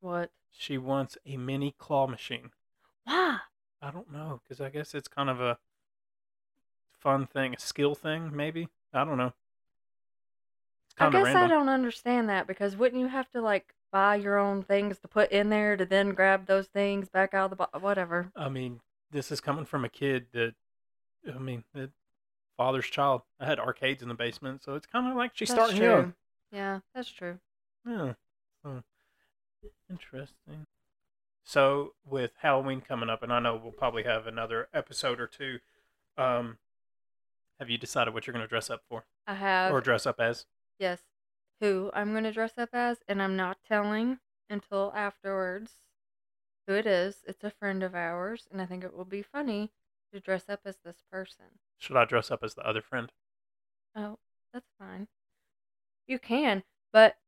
What? 0.00 0.30
She 0.50 0.78
wants 0.78 1.18
a 1.26 1.36
mini 1.36 1.74
claw 1.76 2.06
machine. 2.06 2.50
Why? 3.04 3.38
I 3.82 3.90
don't 3.90 4.12
know, 4.12 4.40
because 4.42 4.60
I 4.60 4.70
guess 4.70 4.94
it's 4.94 5.08
kind 5.08 5.30
of 5.30 5.40
a 5.40 5.58
fun 6.98 7.26
thing, 7.26 7.54
a 7.54 7.60
skill 7.60 7.94
thing, 7.94 8.34
maybe. 8.34 8.68
I 8.92 9.04
don't 9.04 9.18
know. 9.18 9.32
It's 10.86 10.94
I 10.98 11.04
kind 11.04 11.14
of 11.14 11.24
guess 11.24 11.36
I 11.36 11.46
don't 11.46 11.68
understand 11.68 12.28
that 12.28 12.46
because 12.46 12.76
wouldn't 12.76 13.00
you 13.00 13.08
have 13.08 13.30
to 13.30 13.40
like 13.40 13.74
buy 13.90 14.16
your 14.16 14.38
own 14.38 14.62
things 14.62 14.98
to 15.00 15.08
put 15.08 15.30
in 15.32 15.48
there 15.50 15.76
to 15.76 15.84
then 15.84 16.10
grab 16.10 16.46
those 16.46 16.66
things 16.66 17.08
back 17.08 17.34
out 17.34 17.50
of 17.52 17.58
the 17.58 17.68
bo- 17.72 17.78
whatever? 17.80 18.30
I 18.36 18.48
mean, 18.48 18.80
this 19.10 19.30
is 19.32 19.40
coming 19.40 19.64
from 19.64 19.84
a 19.84 19.88
kid 19.88 20.26
that, 20.32 20.54
I 21.32 21.38
mean, 21.38 21.64
the 21.74 21.90
father's 22.56 22.86
child. 22.86 23.22
I 23.40 23.46
had 23.46 23.58
arcades 23.58 24.02
in 24.02 24.08
the 24.08 24.14
basement, 24.14 24.62
so 24.62 24.74
it's 24.74 24.86
kind 24.86 25.08
of 25.10 25.16
like 25.16 25.32
she's 25.34 25.48
That's 25.48 25.58
starting 25.58 25.78
true. 25.78 25.88
young. 25.88 26.14
Yeah, 26.52 26.80
that's 26.94 27.10
true. 27.10 27.38
Yeah. 27.86 28.14
So, 28.62 28.82
interesting. 29.90 30.66
So, 31.44 31.94
with 32.04 32.32
Halloween 32.42 32.82
coming 32.82 33.08
up, 33.08 33.22
and 33.22 33.32
I 33.32 33.38
know 33.40 33.58
we'll 33.62 33.72
probably 33.72 34.02
have 34.02 34.26
another 34.26 34.68
episode 34.74 35.18
or 35.20 35.26
two, 35.26 35.60
um, 36.18 36.58
have 37.58 37.70
you 37.70 37.78
decided 37.78 38.12
what 38.12 38.26
you're 38.26 38.32
going 38.34 38.44
to 38.44 38.48
dress 38.48 38.68
up 38.70 38.82
for 38.88 39.04
I 39.26 39.34
have 39.34 39.72
or 39.72 39.80
dress 39.80 40.06
up 40.06 40.20
as? 40.20 40.44
yes, 40.78 41.00
who 41.60 41.90
I'm 41.94 42.12
gonna 42.12 42.32
dress 42.32 42.58
up 42.58 42.70
as, 42.72 43.02
and 43.08 43.22
I'm 43.22 43.36
not 43.36 43.62
telling 43.64 44.20
until 44.50 44.92
afterwards 44.94 45.82
who 46.66 46.74
it 46.74 46.86
is. 46.86 47.24
It's 47.26 47.44
a 47.44 47.50
friend 47.50 47.82
of 47.82 47.94
ours, 47.94 48.46
and 48.50 48.62
I 48.62 48.66
think 48.66 48.84
it 48.84 48.94
will 48.94 49.04
be 49.04 49.22
funny 49.22 49.72
to 50.12 50.20
dress 50.20 50.48
up 50.48 50.60
as 50.64 50.78
this 50.78 51.02
person. 51.10 51.60
Should 51.78 51.96
I 51.96 52.04
dress 52.04 52.30
up 52.30 52.44
as 52.44 52.54
the 52.54 52.66
other 52.66 52.82
friend? 52.82 53.10
Oh, 53.94 54.18
that's 54.52 54.70
fine. 54.78 55.08
You 56.08 56.18
can, 56.18 56.64
but 56.92 57.18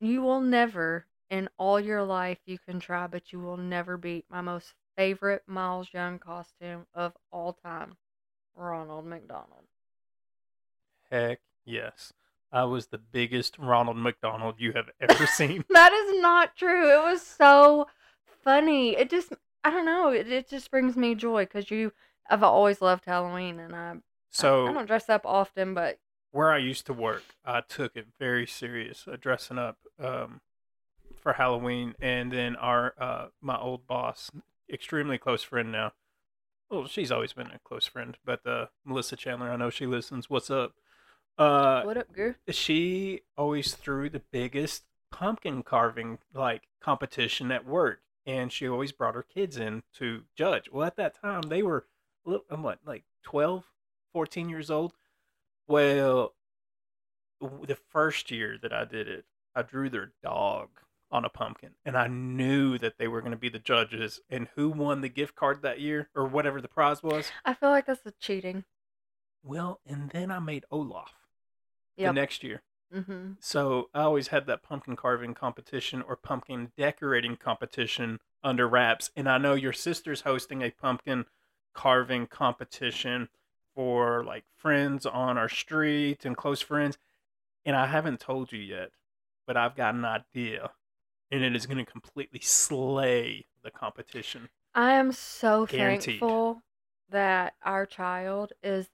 you 0.00 0.22
will 0.22 0.40
never 0.40 1.06
in 1.30 1.48
all 1.58 1.78
your 1.80 2.02
life 2.02 2.40
you 2.46 2.58
can 2.58 2.80
try, 2.80 3.06
but 3.06 3.32
you 3.32 3.40
will 3.40 3.56
never 3.58 3.96
beat 3.96 4.30
my 4.30 4.40
most 4.40 4.74
favorite 4.96 5.46
Miles 5.46 5.92
Young 5.92 6.18
costume 6.18 6.86
of 6.94 7.16
all 7.30 7.52
time, 7.52 7.98
Ronald 8.54 9.06
McDonald. 9.06 9.66
Heck 11.10 11.40
yes. 11.64 12.12
I 12.52 12.64
was 12.64 12.86
the 12.88 12.98
biggest 12.98 13.58
Ronald 13.58 13.96
McDonald 13.96 14.56
you 14.58 14.72
have 14.72 14.90
ever 15.00 15.26
seen. 15.26 15.64
That 15.70 15.92
is 15.92 16.20
not 16.20 16.56
true. 16.56 16.92
It 16.92 17.02
was 17.02 17.22
so 17.22 17.86
funny. 18.42 18.96
It 18.96 19.10
just, 19.10 19.32
I 19.64 19.70
don't 19.70 19.84
know. 19.84 20.10
It, 20.10 20.30
it 20.30 20.48
just 20.48 20.70
brings 20.70 20.96
me 20.96 21.14
joy 21.14 21.44
because 21.44 21.70
you, 21.70 21.92
I've 22.28 22.42
always 22.42 22.80
loved 22.80 23.04
Halloween, 23.04 23.58
and 23.58 23.74
I, 23.74 23.90
I, 23.90 23.94
So, 24.30 24.66
I 24.66 24.72
don't 24.72 24.86
dress 24.86 25.08
up 25.08 25.22
often, 25.24 25.74
but 25.74 25.98
where 26.32 26.52
I 26.52 26.58
used 26.58 26.86
to 26.86 26.92
work, 26.92 27.24
I 27.44 27.60
took 27.60 27.96
it 27.96 28.06
very 28.18 28.46
serious, 28.46 29.06
uh, 29.08 29.16
dressing 29.20 29.58
up 29.58 29.78
um, 29.98 30.40
for 31.16 31.34
Halloween. 31.34 31.94
And 32.00 32.32
then 32.32 32.56
our 32.56 32.94
uh, 32.98 33.26
my 33.40 33.58
old 33.58 33.86
boss, 33.86 34.30
extremely 34.72 35.18
close 35.18 35.42
friend 35.42 35.72
now. 35.72 35.92
Well, 36.70 36.86
she's 36.86 37.10
always 37.10 37.32
been 37.32 37.48
a 37.48 37.58
close 37.64 37.86
friend, 37.86 38.16
but 38.24 38.46
uh, 38.46 38.66
Melissa 38.84 39.16
Chandler, 39.16 39.50
I 39.50 39.56
know 39.56 39.70
she 39.70 39.86
listens. 39.86 40.30
What's 40.30 40.50
up? 40.50 40.74
Uh, 41.38 41.82
what 41.84 41.96
up, 41.96 42.12
girl? 42.12 42.34
she 42.50 43.22
always 43.36 43.74
threw 43.74 44.10
the 44.10 44.22
biggest 44.30 44.84
pumpkin 45.10 45.62
carving 45.62 46.18
like 46.34 46.62
competition 46.80 47.50
at 47.50 47.66
work 47.66 48.00
and 48.26 48.52
she 48.52 48.68
always 48.68 48.92
brought 48.92 49.14
her 49.14 49.22
kids 49.24 49.56
in 49.56 49.82
to 49.92 50.22
judge 50.36 50.68
well 50.70 50.86
at 50.86 50.94
that 50.96 51.20
time 51.20 51.42
they 51.42 51.62
were 51.64 51.84
um, 52.50 52.62
what 52.62 52.78
like 52.86 53.02
12 53.24 53.64
14 54.12 54.48
years 54.48 54.70
old 54.70 54.92
well 55.66 56.34
the 57.66 57.76
first 57.90 58.30
year 58.30 58.56
that 58.62 58.72
i 58.72 58.84
did 58.84 59.08
it 59.08 59.24
i 59.56 59.62
drew 59.62 59.90
their 59.90 60.12
dog 60.22 60.68
on 61.10 61.24
a 61.24 61.28
pumpkin 61.28 61.70
and 61.84 61.96
i 61.96 62.06
knew 62.06 62.78
that 62.78 62.98
they 62.98 63.08
were 63.08 63.20
going 63.20 63.32
to 63.32 63.36
be 63.36 63.48
the 63.48 63.58
judges 63.58 64.20
and 64.30 64.46
who 64.54 64.68
won 64.70 65.00
the 65.00 65.08
gift 65.08 65.34
card 65.34 65.60
that 65.62 65.80
year 65.80 66.08
or 66.14 66.24
whatever 66.26 66.60
the 66.60 66.68
prize 66.68 67.02
was 67.02 67.32
I 67.44 67.54
feel 67.54 67.70
like 67.70 67.86
that's 67.86 68.06
a 68.06 68.12
cheating. 68.12 68.62
well 69.42 69.80
and 69.84 70.10
then 70.10 70.30
i 70.30 70.38
made 70.38 70.64
olaf 70.70 71.14
the 72.08 72.12
next 72.12 72.42
year 72.42 72.62
Mm-hmm. 72.94 73.32
So 73.38 73.88
I 73.94 74.02
always 74.02 74.28
had 74.28 74.46
that 74.46 74.62
pumpkin 74.62 74.96
carving 74.96 75.34
competition 75.34 76.02
or 76.02 76.16
pumpkin 76.16 76.72
decorating 76.76 77.36
competition 77.36 78.18
under 78.42 78.68
wraps. 78.68 79.10
And 79.16 79.28
I 79.28 79.38
know 79.38 79.54
your 79.54 79.72
sister's 79.72 80.22
hosting 80.22 80.62
a 80.62 80.70
pumpkin 80.70 81.26
carving 81.72 82.26
competition 82.26 83.28
for 83.74 84.24
like 84.24 84.44
friends 84.56 85.06
on 85.06 85.38
our 85.38 85.48
street 85.48 86.24
and 86.24 86.36
close 86.36 86.60
friends. 86.60 86.98
And 87.64 87.76
I 87.76 87.86
haven't 87.86 88.20
told 88.20 88.52
you 88.52 88.58
yet, 88.58 88.90
but 89.46 89.56
I've 89.56 89.76
got 89.76 89.94
an 89.94 90.04
idea. 90.04 90.72
And 91.30 91.44
it 91.44 91.54
is 91.54 91.66
going 91.66 91.84
to 91.84 91.90
completely 91.90 92.40
slay 92.40 93.46
the 93.62 93.70
competition. 93.70 94.48
I 94.74 94.94
am 94.94 95.12
so 95.12 95.66
Guaranteed. 95.66 96.18
thankful 96.18 96.62
that 97.10 97.54
our 97.62 97.86
child 97.86 98.52
is 98.64 98.88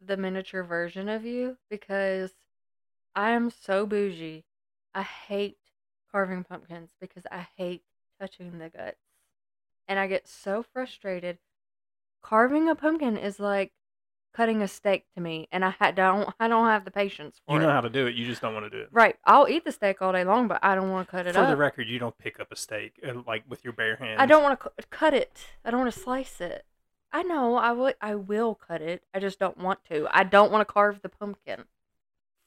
the 0.00 0.16
miniature 0.16 0.62
version 0.62 1.08
of 1.08 1.24
you 1.24 1.56
because 1.70 2.32
I 3.14 3.30
am 3.30 3.50
so 3.50 3.86
bougie. 3.86 4.44
I 4.94 5.02
hate 5.02 5.58
carving 6.10 6.44
pumpkins 6.44 6.90
because 7.00 7.24
I 7.30 7.46
hate 7.56 7.82
touching 8.20 8.58
the 8.58 8.68
guts. 8.68 8.98
And 9.88 9.98
I 9.98 10.06
get 10.06 10.26
so 10.28 10.62
frustrated. 10.62 11.38
Carving 12.22 12.68
a 12.68 12.74
pumpkin 12.74 13.16
is 13.16 13.38
like 13.38 13.72
cutting 14.34 14.62
a 14.62 14.66
steak 14.68 15.04
to 15.14 15.20
me 15.20 15.46
and 15.52 15.64
I 15.64 15.90
don't 15.92 16.34
I 16.40 16.48
don't 16.48 16.66
have 16.66 16.84
the 16.84 16.90
patience 16.90 17.40
for 17.46 17.54
You 17.54 17.60
know 17.62 17.68
it. 17.70 17.72
how 17.72 17.80
to 17.82 17.90
do 17.90 18.06
it. 18.06 18.14
You 18.14 18.26
just 18.26 18.40
don't 18.42 18.54
want 18.54 18.66
to 18.66 18.70
do 18.70 18.80
it. 18.82 18.88
Right. 18.90 19.16
I'll 19.24 19.48
eat 19.48 19.64
the 19.64 19.70
steak 19.72 20.00
all 20.02 20.12
day 20.12 20.24
long, 20.24 20.48
but 20.48 20.58
I 20.62 20.74
don't 20.74 20.90
want 20.90 21.06
to 21.06 21.10
cut 21.10 21.26
it 21.26 21.34
For 21.34 21.42
up. 21.42 21.48
the 21.48 21.56
record, 21.56 21.88
you 21.88 21.98
don't 21.98 22.16
pick 22.18 22.40
up 22.40 22.50
a 22.50 22.56
steak 22.56 22.98
uh, 23.06 23.12
like 23.26 23.44
with 23.48 23.62
your 23.62 23.72
bare 23.74 23.96
hands. 23.96 24.16
I 24.20 24.26
don't 24.26 24.42
want 24.42 24.58
to 24.58 24.68
cu- 24.70 24.86
cut 24.90 25.14
it. 25.14 25.38
I 25.64 25.70
don't 25.70 25.80
want 25.80 25.92
to 25.94 26.00
slice 26.00 26.40
it. 26.40 26.64
I 27.14 27.22
know 27.22 27.54
I 27.54 27.70
would. 27.70 27.94
I 28.00 28.16
will 28.16 28.56
cut 28.56 28.82
it. 28.82 29.04
I 29.14 29.20
just 29.20 29.38
don't 29.38 29.56
want 29.56 29.84
to. 29.84 30.08
I 30.10 30.24
don't 30.24 30.50
want 30.50 30.66
to 30.66 30.72
carve 30.72 31.00
the 31.00 31.08
pumpkin. 31.08 31.62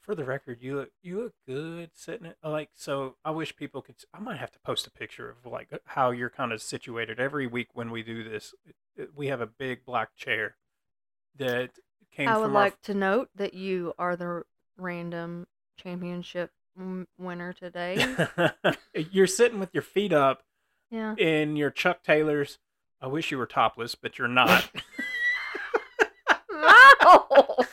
for 0.01 0.13
the 0.13 0.25
record, 0.25 0.57
you 0.59 0.75
look 0.75 0.91
you 1.01 1.21
look 1.21 1.33
good 1.45 1.91
sitting 1.93 2.25
it 2.27 2.37
uh, 2.43 2.49
like 2.49 2.71
so. 2.75 3.15
I 3.23 3.31
wish 3.31 3.55
people 3.55 3.81
could. 3.81 3.95
I 4.13 4.19
might 4.19 4.37
have 4.39 4.51
to 4.51 4.59
post 4.59 4.85
a 4.85 4.91
picture 4.91 5.29
of 5.29 5.49
like 5.49 5.69
uh, 5.71 5.77
how 5.85 6.11
you're 6.11 6.29
kind 6.29 6.51
of 6.51 6.61
situated 6.61 7.17
every 7.17 7.47
week 7.47 7.69
when 7.75 7.91
we 7.91 8.03
do 8.03 8.25
this. 8.25 8.53
We 9.15 9.27
have 9.27 9.39
a 9.39 9.47
big 9.47 9.85
black 9.85 10.17
chair 10.17 10.57
that 11.37 11.69
came 12.11 12.27
I 12.27 12.37
would 12.37 12.51
like 12.51 12.81
to 12.83 12.93
note 12.93 13.29
that 13.35 13.53
you 13.53 13.93
are 13.97 14.17
the 14.17 14.43
random 14.75 15.47
championship 15.77 16.51
winner 17.17 17.53
today. 17.53 18.05
you're 19.11 19.27
sitting 19.27 19.59
with 19.59 19.73
your 19.73 19.83
feet 19.83 20.11
up 20.11 20.43
yeah. 20.91 21.15
in 21.15 21.55
your 21.55 21.69
Chuck 21.69 22.03
Taylors. 22.03 22.59
I 23.01 23.07
wish 23.07 23.31
you 23.31 23.37
were 23.37 23.45
topless, 23.45 23.95
but 23.95 24.17
you're 24.17 24.27
not. 24.27 24.69
No. 26.51 27.57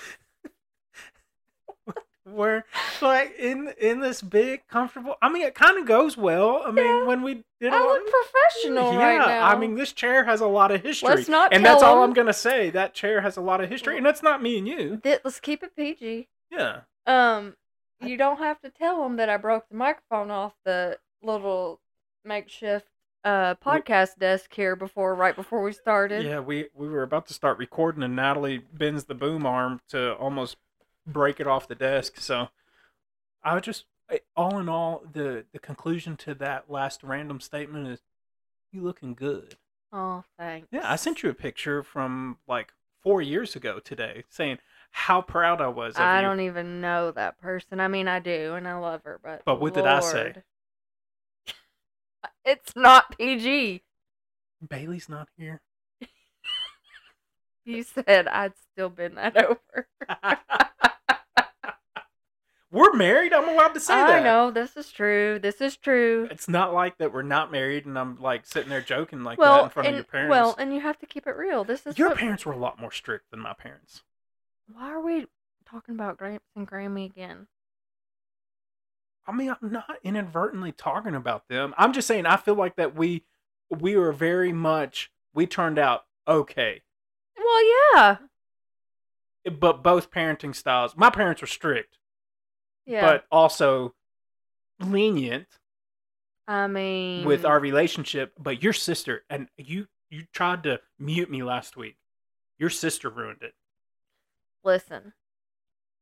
where 2.24 2.64
like 3.02 3.34
in 3.38 3.72
in 3.80 4.00
this 4.00 4.20
big, 4.22 4.66
comfortable. 4.68 5.16
I 5.22 5.28
mean, 5.28 5.42
it 5.42 5.54
kind 5.54 5.78
of 5.78 5.86
goes 5.86 6.16
well. 6.16 6.62
I 6.64 6.70
mean, 6.70 6.84
Yeah. 6.84 7.04
when 7.04 7.22
we 7.22 7.44
did 7.60 7.72
I 7.72 7.78
a 7.78 7.80
lot- 7.84 7.88
look 8.00 8.10
professional 8.10 8.92
yeah, 8.94 8.98
right 9.18 9.26
now. 9.26 9.46
I 9.48 9.56
mean, 9.56 9.74
this 9.74 9.92
chair 9.92 10.24
has 10.24 10.40
a 10.40 10.46
lot 10.46 10.70
of 10.70 10.82
history. 10.82 11.08
Let's 11.10 11.28
not 11.28 11.52
and 11.52 11.64
that's 11.64 11.80
tell 11.82 11.96
all 11.96 12.02
'em. 12.02 12.10
I'm 12.10 12.14
gonna 12.14 12.32
say. 12.32 12.70
That 12.70 12.94
chair 12.94 13.20
has 13.20 13.36
a 13.36 13.40
lot 13.40 13.60
of 13.62 13.68
history, 13.70 13.96
and 13.96 14.04
that's 14.06 14.22
not 14.22 14.42
me 14.42 14.58
and 14.58 14.66
you. 14.66 15.00
Let's 15.04 15.38
keep 15.40 15.62
it 15.62 15.76
PG. 15.76 16.28
Yeah. 16.50 16.80
Um, 17.06 17.56
you 18.00 18.16
don't 18.16 18.38
have 18.38 18.60
to 18.62 18.70
tell 18.70 19.02
them 19.02 19.16
that 19.16 19.28
I 19.28 19.36
broke 19.36 19.68
the 19.68 19.76
microphone 19.76 20.30
off 20.30 20.54
the 20.64 20.98
little 21.22 21.80
makeshift 22.24 22.86
uh 23.24 23.54
podcast 23.56 24.18
desk 24.18 24.54
here 24.54 24.76
before, 24.76 25.14
right 25.14 25.34
before 25.34 25.62
we 25.62 25.72
started. 25.72 26.24
Yeah, 26.24 26.40
we 26.40 26.66
we 26.74 26.88
were 26.88 27.02
about 27.02 27.26
to 27.28 27.34
start 27.34 27.58
recording, 27.58 28.02
and 28.02 28.14
Natalie 28.14 28.58
bends 28.72 29.04
the 29.04 29.14
boom 29.14 29.46
arm 29.46 29.80
to 29.88 30.14
almost 30.14 30.56
break 31.06 31.40
it 31.40 31.46
off 31.46 31.68
the 31.68 31.74
desk. 31.74 32.18
So, 32.18 32.48
I 33.42 33.54
would 33.54 33.64
just, 33.64 33.84
all 34.36 34.58
in 34.58 34.68
all, 34.68 35.04
the 35.10 35.44
the 35.52 35.58
conclusion 35.58 36.16
to 36.18 36.34
that 36.36 36.70
last 36.70 37.02
random 37.02 37.40
statement 37.40 37.88
is, 37.88 38.00
you 38.72 38.82
looking 38.82 39.14
good. 39.14 39.56
Oh, 39.92 40.24
thanks. 40.38 40.68
Yeah, 40.72 40.90
I 40.90 40.96
sent 40.96 41.22
you 41.22 41.30
a 41.30 41.34
picture 41.34 41.82
from 41.82 42.38
like 42.48 42.72
four 43.02 43.22
years 43.22 43.54
ago 43.54 43.78
today, 43.78 44.24
saying 44.28 44.58
how 44.90 45.20
proud 45.22 45.60
I 45.60 45.68
was 45.68 45.94
of 45.96 46.02
I 46.02 46.20
you. 46.20 46.26
don't 46.26 46.40
even 46.40 46.80
know 46.80 47.10
that 47.12 47.40
person. 47.40 47.80
I 47.80 47.88
mean, 47.88 48.08
I 48.08 48.18
do, 48.18 48.54
and 48.54 48.66
I 48.66 48.74
love 48.74 49.02
her, 49.04 49.20
but 49.22 49.42
But 49.44 49.60
what 49.60 49.74
did 49.74 49.86
I 49.86 50.00
say? 50.00 50.34
It's 52.44 52.74
not 52.76 53.16
PG. 53.16 53.82
Bailey's 54.68 55.08
not 55.08 55.28
here. 55.36 55.60
You 57.66 57.82
said 57.82 58.28
I'd 58.28 58.52
still 58.72 58.90
been 58.90 59.14
that 59.14 59.36
over. 59.38 59.88
We're 62.70 62.92
married. 62.92 63.32
I'm 63.32 63.48
allowed 63.48 63.72
to 63.74 63.80
say 63.80 63.94
I 63.94 64.06
that. 64.08 64.20
I 64.20 64.24
know 64.24 64.50
this 64.50 64.76
is 64.76 64.90
true. 64.90 65.38
This 65.38 65.60
is 65.60 65.76
true. 65.76 66.26
It's 66.30 66.48
not 66.48 66.74
like 66.74 66.98
that 66.98 67.12
we're 67.12 67.22
not 67.22 67.52
married, 67.52 67.86
and 67.86 67.96
I'm 67.96 68.20
like 68.20 68.44
sitting 68.46 68.68
there 68.68 68.80
joking 68.80 69.22
like 69.22 69.38
that 69.38 69.64
in 69.64 69.70
front 69.70 69.86
and 69.86 69.94
of 69.94 69.98
your 69.98 70.04
parents. 70.04 70.30
well, 70.30 70.56
and 70.58 70.74
you 70.74 70.80
have 70.80 70.98
to 70.98 71.06
keep 71.06 71.26
it 71.28 71.36
real. 71.36 71.62
This 71.62 71.86
is 71.86 71.96
your 71.96 72.08
what- 72.08 72.18
parents 72.18 72.44
were 72.44 72.52
a 72.52 72.58
lot 72.58 72.80
more 72.80 72.90
strict 72.90 73.30
than 73.30 73.38
my 73.40 73.52
parents. 73.54 74.02
Why 74.72 74.90
are 74.90 75.00
we 75.00 75.26
talking 75.64 75.94
about 75.94 76.18
Gramps 76.18 76.50
and 76.56 76.66
Grammy 76.68 77.06
again? 77.06 77.46
I 79.26 79.32
mean, 79.32 79.50
I'm 79.50 79.72
not 79.72 79.96
inadvertently 80.02 80.72
talking 80.72 81.14
about 81.14 81.48
them. 81.48 81.74
I'm 81.78 81.92
just 81.92 82.06
saying 82.06 82.26
I 82.26 82.36
feel 82.36 82.54
like 82.54 82.76
that 82.76 82.94
we 82.94 83.24
we 83.70 83.96
were 83.96 84.12
very 84.12 84.52
much 84.52 85.10
we 85.34 85.46
turned 85.46 85.78
out 85.78 86.04
okay. 86.28 86.82
Well, 87.36 87.64
yeah, 87.94 88.16
But 89.50 89.82
both 89.82 90.10
parenting 90.10 90.54
styles, 90.54 90.96
my 90.96 91.10
parents 91.10 91.40
were 91.40 91.46
strict, 91.46 91.98
yeah. 92.86 93.00
but 93.00 93.24
also 93.30 93.94
lenient 94.80 95.46
I 96.46 96.66
mean, 96.66 97.26
with 97.26 97.44
our 97.44 97.58
relationship. 97.60 98.32
But 98.38 98.62
your 98.62 98.72
sister 98.72 99.24
and 99.30 99.48
you 99.56 99.88
you 100.10 100.24
tried 100.32 100.62
to 100.64 100.80
mute 100.98 101.30
me 101.30 101.42
last 101.42 101.76
week. 101.76 101.96
Your 102.58 102.70
sister 102.70 103.08
ruined 103.10 103.42
it. 103.42 103.54
listen, 104.62 105.12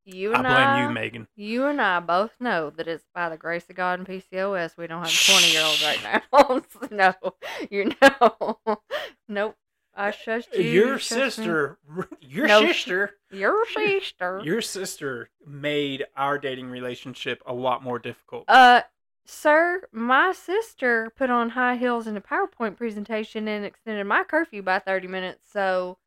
you 0.04 0.34
and 0.34 0.46
I 0.46 0.54
blame 0.54 0.68
I, 0.68 0.82
you, 0.82 0.88
Megan. 0.94 1.28
you 1.36 1.66
and 1.66 1.80
I 1.80 2.00
both 2.00 2.32
know 2.40 2.70
that 2.70 2.88
it's 2.88 3.04
by 3.14 3.28
the 3.28 3.36
grace 3.36 3.68
of 3.70 3.76
God 3.76 3.98
and 4.00 4.08
PCOS 4.08 4.76
we 4.76 4.86
don't 4.86 5.02
have 5.02 5.26
twenty 5.26 5.52
year 5.52 5.62
olds 5.64 5.82
right 5.84 6.02
now. 6.02 6.62
no, 6.90 7.34
you 7.70 7.92
know, 8.02 8.58
nope. 9.28 9.56
I 9.94 10.10
shushed 10.10 10.56
you. 10.56 10.62
Your 10.62 10.88
you 10.88 10.94
shushed 10.94 11.10
me. 11.12 11.30
sister, 11.30 11.78
your 12.22 12.46
No. 12.46 12.66
sister, 12.66 13.10
your 13.30 13.66
sister. 13.74 14.40
your 14.42 14.62
sister 14.62 15.28
made 15.46 16.06
our 16.16 16.38
dating 16.38 16.68
relationship 16.70 17.42
a 17.46 17.52
lot 17.52 17.82
more 17.82 17.98
difficult. 17.98 18.44
Uh, 18.48 18.80
sir, 19.26 19.82
my 19.92 20.32
sister 20.32 21.12
put 21.14 21.28
on 21.28 21.50
high 21.50 21.76
heels 21.76 22.06
in 22.06 22.16
a 22.16 22.22
PowerPoint 22.22 22.76
presentation 22.78 23.46
and 23.46 23.66
extended 23.66 24.04
my 24.06 24.24
curfew 24.24 24.62
by 24.62 24.78
30 24.78 25.08
minutes. 25.08 25.46
So 25.52 25.98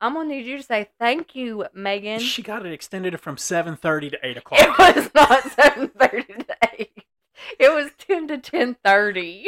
I'm 0.00 0.14
to 0.14 0.24
need 0.24 0.46
you 0.46 0.58
to 0.58 0.62
say 0.62 0.88
thank 0.98 1.34
you, 1.34 1.66
Megan. 1.74 2.20
She 2.20 2.42
got 2.42 2.66
it 2.66 2.72
extended 2.72 3.18
from 3.20 3.36
seven 3.36 3.76
thirty 3.76 4.10
to 4.10 4.18
eight 4.22 4.36
o'clock. 4.36 4.60
It 4.60 4.78
was 4.78 5.10
not 5.14 5.42
7.30 5.42 6.46
to 6.46 6.56
8. 6.78 7.04
It 7.58 7.72
was 7.74 7.90
10 7.98 8.28
to 8.28 8.38
10.30. 8.38 9.46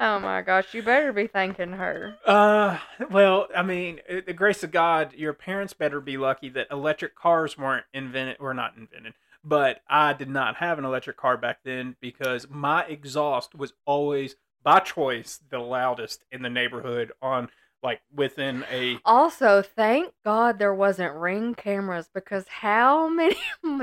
Oh 0.00 0.18
my 0.18 0.42
gosh, 0.42 0.74
you 0.74 0.82
better 0.82 1.12
be 1.12 1.28
thanking 1.28 1.72
her. 1.72 2.16
uh, 2.26 2.78
well, 3.10 3.46
I 3.56 3.62
mean, 3.62 4.00
uh, 4.10 4.22
the 4.26 4.32
grace 4.32 4.64
of 4.64 4.72
God, 4.72 5.12
your 5.14 5.32
parents 5.32 5.72
better 5.72 6.00
be 6.00 6.16
lucky 6.16 6.48
that 6.50 6.66
electric 6.70 7.14
cars 7.14 7.56
weren't 7.56 7.86
invented, 7.94 8.38
or 8.40 8.52
not 8.54 8.76
invented. 8.76 9.14
But 9.44 9.82
I 9.88 10.12
did 10.12 10.28
not 10.28 10.56
have 10.56 10.78
an 10.78 10.84
electric 10.84 11.16
car 11.16 11.36
back 11.36 11.58
then 11.64 11.94
because 12.00 12.48
my 12.50 12.84
exhaust 12.84 13.54
was 13.54 13.72
always, 13.86 14.34
by 14.64 14.80
choice, 14.80 15.40
the 15.50 15.60
loudest 15.60 16.24
in 16.32 16.42
the 16.42 16.50
neighborhood. 16.50 17.12
On 17.22 17.48
like 17.82 18.02
within 18.14 18.64
a 18.70 19.00
Also, 19.04 19.62
thank 19.62 20.14
God 20.24 20.58
there 20.58 20.74
wasn't 20.74 21.14
ring 21.14 21.54
cameras 21.54 22.08
because 22.14 22.48
how 22.48 23.08
many 23.10 23.36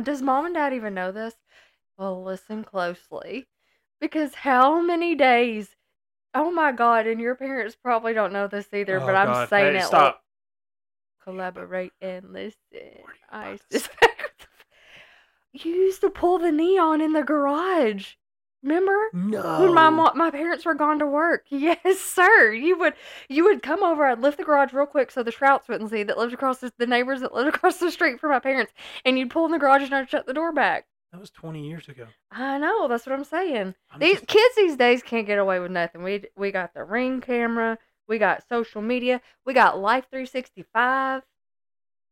does 0.04 0.22
mom 0.22 0.46
and 0.48 0.56
dad 0.56 0.74
even 0.74 0.94
know 0.94 1.12
this? 1.12 1.36
Well, 1.98 2.24
listen 2.24 2.64
closely. 2.64 3.48
Because 4.00 4.36
how 4.36 4.82
many 4.82 5.16
days 5.16 5.76
Oh 6.34 6.52
my 6.52 6.72
god, 6.72 7.08
and 7.08 7.22
your 7.22 7.36
parents 7.36 7.76
probably 7.76 8.14
don't 8.14 8.34
know 8.34 8.48
this 8.48 8.74
either, 8.74 9.00
Oh, 9.00 9.06
but 9.06 9.16
I'm 9.16 9.28
God. 9.28 9.50
saying 9.50 9.76
Hey, 9.76 9.80
it 9.80 9.88
Stop. 9.88 9.92
like 9.92 10.16
collaborate 11.24 11.94
and 12.02 12.34
listen. 12.34 12.56
What 13.02 13.12
are 13.12 13.16
you 13.16 13.26
I 13.32 13.48
about 13.48 13.60
to 13.72 13.80
suspect 13.80 14.48
you 15.54 15.72
used 15.74 16.02
to 16.02 16.10
pull 16.10 16.40
the 16.40 16.52
neon 16.52 17.02
in 17.02 17.14
the 17.14 17.24
garage. 17.24 18.16
Remember? 18.64 18.96
No. 19.14 19.62
When 19.62 19.74
my 19.74 19.90
my 19.90 20.30
parents 20.30 20.66
were 20.66 20.76
gone 20.76 21.00
to 21.00 21.06
work, 21.06 21.46
yes, 21.50 22.00
sir. 22.00 22.52
You 22.54 22.78
would 22.78 22.94
you 23.28 23.44
would 23.46 23.64
come 23.64 23.82
over. 23.84 24.06
I'd 24.06 24.20
lift 24.20 24.38
the 24.38 24.44
garage 24.44 24.72
real 24.74 24.86
quick 24.86 25.10
so 25.12 25.24
the 25.24 25.32
Shrouts 25.32 25.68
wouldn't 25.68 25.90
see 25.90 26.04
that 26.04 26.18
lived 26.18 26.34
across 26.34 26.60
the, 26.60 26.72
the 26.78 26.86
neighbors 26.86 27.22
that 27.22 27.34
lived 27.34 27.50
across 27.56 27.78
the 27.78 27.92
street 27.92 28.20
from 28.20 28.30
my 28.32 28.40
parents, 28.40 28.72
and 29.04 29.18
you'd 29.18 29.32
pull 29.32 29.46
in 29.46 29.52
the 29.52 29.58
garage 29.60 29.82
and 29.84 29.96
I'd 29.96 30.10
shut 30.10 30.28
the 30.28 30.34
door 30.34 30.52
back. 30.52 30.86
That 31.12 31.20
was 31.20 31.32
20 31.32 31.68
years 31.68 31.90
ago. 31.90 32.06
I 32.32 32.58
know. 32.58 32.88
That's 32.88 33.06
what 33.06 33.14
I'm 33.14 33.26
saying. 33.26 33.76
I'm 33.92 34.00
These 34.00 34.16
just- 34.22 34.28
kids 34.28 34.56
these 34.56 34.78
days 34.78 35.04
can't 35.04 35.28
get 35.28 35.40
away 35.40 35.60
with 35.60 35.72
nothing. 35.72 36.04
We 36.04 36.26
we 36.38 36.52
got 36.52 36.74
the 36.74 36.84
ring 36.84 37.20
camera. 37.20 37.78
We 38.08 38.18
got 38.20 38.48
social 38.48 38.82
media. 38.82 39.22
We 39.46 39.54
got 39.54 39.80
Life 39.80 40.06
365. 40.12 41.24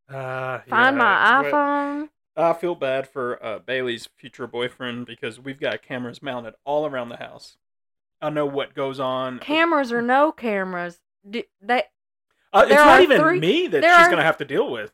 uh, 0.09 0.59
Find 0.67 0.97
my 0.97 1.03
yeah, 1.03 1.41
well, 1.41 1.51
iPhone. 1.53 2.09
I 2.39 2.53
feel 2.53 2.75
bad 2.75 3.07
for 3.07 3.43
uh, 3.43 3.59
Bailey's 3.59 4.07
future 4.15 4.47
boyfriend 4.47 5.05
because 5.05 5.39
we've 5.39 5.59
got 5.59 5.81
cameras 5.81 6.21
mounted 6.21 6.53
all 6.65 6.85
around 6.85 7.09
the 7.09 7.17
house. 7.17 7.57
I 8.21 8.29
know 8.29 8.45
what 8.45 8.73
goes 8.73 8.99
on. 8.99 9.39
Cameras 9.39 9.91
or 9.91 10.01
no 10.01 10.31
cameras. 10.31 10.99
Do, 11.29 11.43
they 11.61 11.83
Uh, 12.53 12.65
it's 12.65 12.75
not 12.75 13.01
even 13.01 13.19
three- 13.21 13.39
me 13.39 13.67
that 13.67 13.83
she's 13.83 13.91
are- 13.91 14.05
going 14.05 14.17
to 14.17 14.23
have 14.23 14.37
to 14.37 14.45
deal 14.45 14.69
with. 14.71 14.91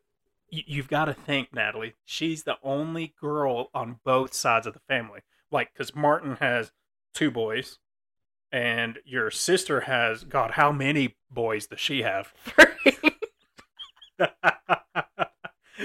Y- 0.52 0.64
you've 0.68 0.88
got 0.88 1.06
to 1.06 1.14
think, 1.14 1.54
Natalie. 1.54 1.96
She's 2.06 2.44
the 2.44 2.58
only 2.64 3.14
girl 3.20 3.70
on 3.74 4.00
both 4.04 4.34
sides 4.34 4.68
of 4.68 4.74
the 4.74 4.80
family. 4.88 5.22
Like, 5.52 5.74
because 5.74 5.96
Martin 5.96 6.38
has 6.40 6.72
two 7.14 7.32
boys, 7.32 7.80
and 8.52 9.00
your 9.06 9.32
sister 9.32 9.82
has, 9.82 10.24
God, 10.24 10.52
how 10.52 10.72
many 10.72 11.16
boys 11.32 11.68
does 11.68 11.80
she 11.80 12.02
have? 12.04 12.34
three. 12.44 12.66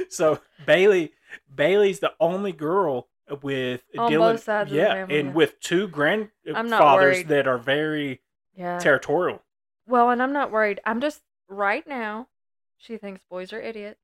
so 0.08 0.40
Bailey, 0.66 1.12
Bailey's 1.54 2.00
the 2.00 2.12
only 2.20 2.52
girl 2.52 3.08
with 3.42 3.82
On 3.98 4.10
Dylan, 4.10 4.18
both 4.32 4.42
sides 4.42 4.72
yeah, 4.72 4.92
family, 4.94 5.20
and 5.20 5.34
with 5.34 5.60
two 5.60 5.86
grandfathers 5.88 7.24
that 7.24 7.46
are 7.46 7.58
very 7.58 8.20
yeah. 8.56 8.78
territorial. 8.78 9.42
Well, 9.86 10.10
and 10.10 10.22
I'm 10.22 10.32
not 10.32 10.50
worried. 10.50 10.80
I'm 10.84 11.00
just 11.00 11.22
right 11.48 11.86
now. 11.86 12.28
She 12.76 12.96
thinks 12.96 13.22
boys 13.24 13.52
are 13.52 13.60
idiots. 13.60 14.00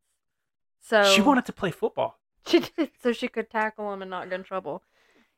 So 0.80 1.02
She 1.04 1.20
wanted 1.22 1.44
to 1.46 1.52
play 1.52 1.70
football. 1.70 2.18
She 2.46 2.60
did 2.60 2.90
so 3.02 3.12
she 3.12 3.26
could 3.26 3.50
tackle 3.50 3.90
them 3.90 4.02
and 4.02 4.10
not 4.10 4.28
get 4.30 4.36
in 4.38 4.44
trouble. 4.44 4.84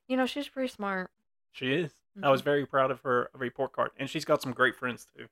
You 0.09 0.18
know, 0.18 0.27
she's 0.27 0.46
pretty 0.46 0.68
smart. 0.68 1.11
She 1.53 1.72
is. 1.72 1.92
I 2.22 2.29
was 2.29 2.42
Mhm. 2.42 2.44
very 2.44 2.66
proud 2.66 2.90
of 2.90 3.01
her 3.01 3.31
report 3.33 3.72
card, 3.72 3.92
and 3.96 4.11
she's 4.11 4.27
got 4.27 4.42
some 4.42 4.53
great 4.53 4.77
friends 4.77 5.07
too. 5.16 5.29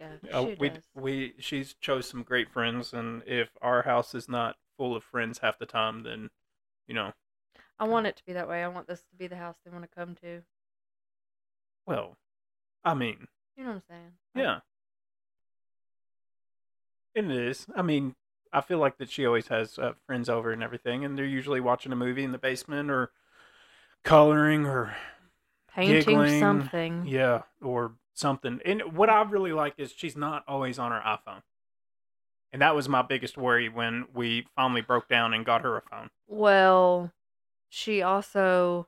Yeah, 0.00 0.12
Uh, 0.32 0.54
we 0.58 0.70
does. 0.70 0.82
we 0.94 1.34
she's 1.38 1.74
chose 1.74 2.08
some 2.08 2.22
great 2.22 2.48
friends, 2.48 2.94
and 2.94 3.22
if 3.26 3.50
our 3.60 3.82
house 3.82 4.14
is 4.14 4.26
not 4.26 4.56
full 4.82 4.96
of 4.96 5.04
friends 5.04 5.38
half 5.38 5.60
the 5.60 5.64
time, 5.66 6.02
then 6.02 6.28
you 6.88 6.94
know, 6.94 7.12
I 7.78 7.84
want 7.86 8.08
it 8.08 8.16
to 8.16 8.24
be 8.24 8.32
that 8.32 8.48
way. 8.48 8.64
I 8.64 8.68
want 8.68 8.88
this 8.88 9.02
to 9.02 9.16
be 9.16 9.28
the 9.28 9.36
house 9.36 9.54
they 9.64 9.70
want 9.70 9.84
to 9.84 9.96
come 9.96 10.16
to. 10.16 10.42
well, 11.86 12.16
I 12.84 12.94
mean, 12.94 13.28
You 13.56 13.62
know 13.62 13.70
what 13.70 13.76
I'm 13.76 13.82
saying? 13.88 14.12
Yeah, 14.34 14.58
it 17.14 17.30
is. 17.30 17.68
I 17.76 17.82
mean, 17.82 18.16
I 18.52 18.60
feel 18.60 18.78
like 18.78 18.98
that 18.98 19.08
she 19.08 19.24
always 19.24 19.46
has 19.48 19.78
uh, 19.78 19.92
friends 20.04 20.28
over 20.28 20.50
and 20.50 20.64
everything, 20.64 21.04
and 21.04 21.16
they're 21.16 21.24
usually 21.24 21.60
watching 21.60 21.92
a 21.92 21.96
movie 21.96 22.24
in 22.24 22.32
the 22.32 22.38
basement 22.38 22.90
or 22.90 23.12
coloring 24.02 24.66
or 24.66 24.96
Painting 25.72 25.94
giggling, 26.00 26.40
something. 26.40 27.06
yeah, 27.06 27.42
or 27.62 27.92
something. 28.14 28.58
And 28.64 28.96
what 28.96 29.08
I 29.08 29.22
really 29.22 29.52
like 29.52 29.74
is 29.78 29.92
she's 29.96 30.16
not 30.16 30.42
always 30.48 30.80
on 30.80 30.90
her 30.90 31.00
iPhone. 31.06 31.42
And 32.52 32.60
that 32.60 32.74
was 32.74 32.88
my 32.88 33.02
biggest 33.02 33.38
worry 33.38 33.68
when 33.68 34.06
we 34.14 34.46
finally 34.54 34.82
broke 34.82 35.08
down 35.08 35.32
and 35.32 35.44
got 35.44 35.62
her 35.62 35.78
a 35.78 35.82
phone. 35.82 36.10
Well, 36.28 37.12
she 37.68 38.02
also 38.02 38.86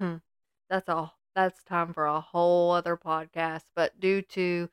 hmm, 0.00 0.16
that's 0.68 0.88
all. 0.88 1.18
That's 1.34 1.62
time 1.64 1.92
for 1.92 2.06
a 2.06 2.20
whole 2.20 2.70
other 2.70 2.96
podcast, 2.96 3.64
but 3.74 3.98
due 4.00 4.22
to 4.22 4.70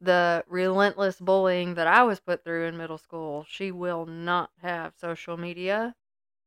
the 0.00 0.44
relentless 0.48 1.18
bullying 1.20 1.74
that 1.74 1.86
I 1.86 2.02
was 2.04 2.20
put 2.20 2.44
through 2.44 2.66
in 2.66 2.76
middle 2.76 2.98
school, 2.98 3.44
she 3.48 3.70
will 3.72 4.06
not 4.06 4.50
have 4.62 4.94
social 4.96 5.36
media 5.36 5.94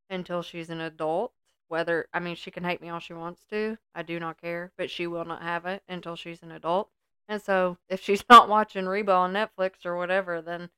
until 0.10 0.42
she's 0.42 0.70
an 0.70 0.82
adult. 0.82 1.34
Whether, 1.68 2.08
I 2.14 2.20
mean, 2.20 2.36
she 2.36 2.50
can 2.50 2.64
hate 2.64 2.82
me 2.82 2.90
all 2.90 3.00
she 3.00 3.14
wants 3.14 3.44
to. 3.50 3.78
I 3.94 4.04
do 4.04 4.20
not 4.20 4.40
care, 4.40 4.72
but 4.78 4.90
she 4.90 5.06
will 5.06 5.26
not 5.26 5.42
have 5.42 5.66
it 5.66 5.84
until 5.90 6.16
she's 6.16 6.42
an 6.44 6.52
adult. 6.52 6.90
And 7.28 7.42
so 7.42 7.78
if 7.90 8.02
she's 8.02 8.24
not 8.30 8.48
watching 8.48 8.86
Reba 8.86 9.12
on 9.12 9.34
Netflix 9.34 9.86
or 9.86 9.98
whatever, 9.98 10.42
then 10.42 10.70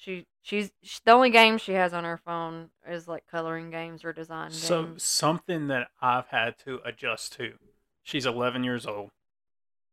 she 0.00 0.26
she's 0.40 0.70
sh 0.82 0.98
the 1.04 1.12
only 1.12 1.30
game 1.30 1.58
she 1.58 1.72
has 1.74 1.92
on 1.92 2.04
her 2.04 2.16
phone 2.16 2.70
is 2.88 3.06
like 3.06 3.26
coloring 3.30 3.70
games 3.70 4.04
or 4.04 4.12
design 4.12 4.48
games. 4.48 4.62
So 4.62 4.84
games. 4.84 5.02
something 5.02 5.68
that 5.68 5.88
I've 6.00 6.28
had 6.28 6.58
to 6.64 6.80
adjust 6.84 7.34
to. 7.34 7.54
She's 8.02 8.24
11 8.26 8.64
years 8.64 8.86
old, 8.86 9.10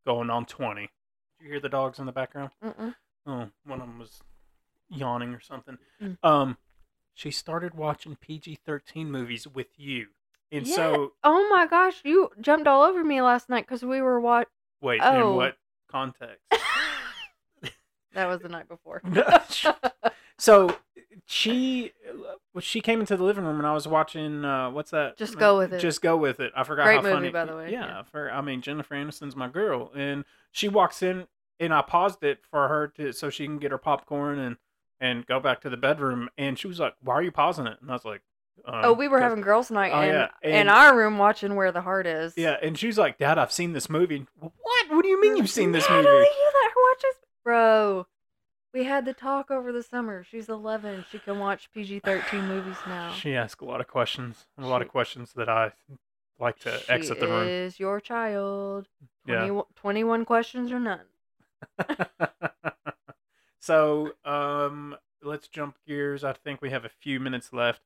going 0.05 0.29
on 0.29 0.45
20. 0.45 0.81
Did 0.81 0.89
you 1.43 1.49
hear 1.51 1.59
the 1.59 1.69
dogs 1.69 1.99
in 1.99 2.05
the 2.05 2.11
background? 2.13 2.51
Mm-mm. 2.63 2.95
Oh, 3.25 3.49
one 3.65 3.81
of 3.81 3.87
them 3.87 3.99
was 3.99 4.21
yawning 4.89 5.33
or 5.33 5.41
something. 5.41 5.77
Mm. 6.01 6.17
Um, 6.23 6.57
she 7.13 7.29
started 7.29 7.73
watching 7.75 8.15
PG-13 8.15 9.07
movies 9.07 9.45
with 9.47 9.67
you, 9.77 10.07
and 10.51 10.65
Yeah. 10.65 10.75
so 10.75 11.13
Oh 11.23 11.47
my 11.49 11.67
gosh, 11.67 12.01
you 12.05 12.29
jumped 12.39 12.67
all 12.67 12.83
over 12.83 13.03
me 13.03 13.21
last 13.21 13.49
night 13.49 13.65
because 13.65 13.83
we 13.83 14.01
were 14.01 14.19
what? 14.21 14.47
wait, 14.81 15.01
Oh. 15.03 15.31
in 15.31 15.35
what 15.35 15.57
context? 15.91 16.41
That 18.17 18.27
was 18.27 18.41
the 18.41 18.49
night 18.49 18.67
before. 18.67 19.03
so 20.39 20.75
she, 21.27 21.91
well, 22.51 22.61
she 22.61 22.81
came 22.81 22.99
into 22.99 23.15
the 23.15 23.23
living 23.23 23.43
room 23.45 23.57
and 23.59 23.67
I 23.67 23.73
was 23.75 23.87
watching. 23.87 24.43
Uh, 24.43 24.71
what's 24.71 24.89
that? 24.89 25.17
Just 25.17 25.37
Go 25.37 25.59
With 25.59 25.71
It. 25.73 25.79
Just 25.79 26.01
go 26.01 26.17
with 26.17 26.39
it. 26.39 26.51
I 26.55 26.63
forgot 26.63 26.85
Great 26.85 26.95
how 26.95 27.01
movie, 27.03 27.13
funny. 27.15 27.29
by 27.29 27.45
the 27.45 27.55
way, 27.55 27.71
Yeah, 27.71 27.85
yeah. 27.85 28.01
For 28.03 28.31
I 28.31 28.41
mean, 28.41 28.61
Jennifer 28.61 28.95
Aniston's 28.95 29.35
my 29.35 29.47
girl, 29.47 29.91
and 29.95 30.25
she 30.51 30.67
walks 30.67 31.03
in, 31.03 31.27
and 31.59 31.71
I 31.71 31.83
paused 31.83 32.23
it 32.23 32.39
for 32.49 32.67
her 32.67 32.87
to 32.97 33.11
so 33.13 33.29
she 33.29 33.45
can 33.45 33.59
get 33.59 33.69
her 33.69 33.77
popcorn 33.77 34.39
and 34.39 34.57
and 34.99 35.27
go 35.27 35.39
back 35.39 35.61
to 35.61 35.69
the 35.69 35.77
bedroom. 35.77 36.27
And 36.39 36.57
she 36.57 36.67
was 36.67 36.79
like, 36.79 36.95
"Why 37.03 37.13
are 37.13 37.21
you 37.21 37.31
pausing 37.31 37.67
it?" 37.67 37.77
And 37.81 37.91
I 37.91 37.93
was 37.93 38.03
like, 38.03 38.23
um, 38.65 38.81
oh, 38.83 38.93
we 38.93 39.07
were 39.07 39.21
having 39.21 39.41
girls' 39.41 39.69
night 39.69 39.91
Oh, 39.93 40.01
in, 40.01 40.09
yeah, 40.09 40.29
in 40.61 40.67
our 40.69 40.97
room 40.97 41.19
watching 41.19 41.53
Where 41.55 41.71
the 41.71 41.81
Heart 41.81 42.07
Is. 42.07 42.33
Yeah, 42.35 42.57
and 42.63 42.79
she's 42.79 42.97
like, 42.97 43.19
"Dad, 43.19 43.37
I've 43.37 43.51
seen 43.51 43.73
this 43.73 43.91
movie." 43.91 44.25
What? 44.39 44.51
What 44.89 45.03
do 45.03 45.07
you 45.07 45.21
mean 45.21 45.37
you've 45.37 45.51
seen 45.51 45.71
this 45.71 45.87
movie? 45.87 46.07
You 47.47 47.53
let 47.53 47.59
her 47.59 47.87
watch 47.89 48.01
this, 48.01 48.05
bro. 48.05 48.07
We 48.73 48.83
had 48.83 49.05
the 49.05 49.13
talk 49.13 49.49
over 49.51 49.71
the 49.71 49.83
summer. 49.83 50.23
She's 50.23 50.49
11. 50.49 51.05
She 51.11 51.19
can 51.19 51.39
watch 51.39 51.69
PG-13 51.73 52.47
movies 52.47 52.77
now. 52.87 53.13
She 53.13 53.35
asks 53.35 53.61
a 53.61 53.65
lot 53.65 53.81
of 53.81 53.87
questions, 53.87 54.45
a 54.57 54.67
lot 54.67 54.81
of 54.81 54.89
questions 54.89 55.33
that 55.33 55.49
I 55.49 55.71
like 56.39 56.59
to 56.59 56.79
she 56.79 56.89
exit 56.91 57.19
the 57.19 57.27
room. 57.27 57.47
is 57.47 57.79
your 57.79 57.99
child. 57.99 58.87
Yeah. 59.25 59.61
21 59.75 60.25
questions 60.25 60.71
or 60.71 60.79
none. 60.79 61.05
so 63.59 64.11
um 64.23 64.95
let's 65.23 65.47
jump 65.47 65.75
gears 65.87 66.23
i 66.23 66.31
think 66.31 66.61
we 66.61 66.69
have 66.69 66.85
a 66.85 66.89
few 66.89 67.19
minutes 67.19 67.51
left 67.51 67.81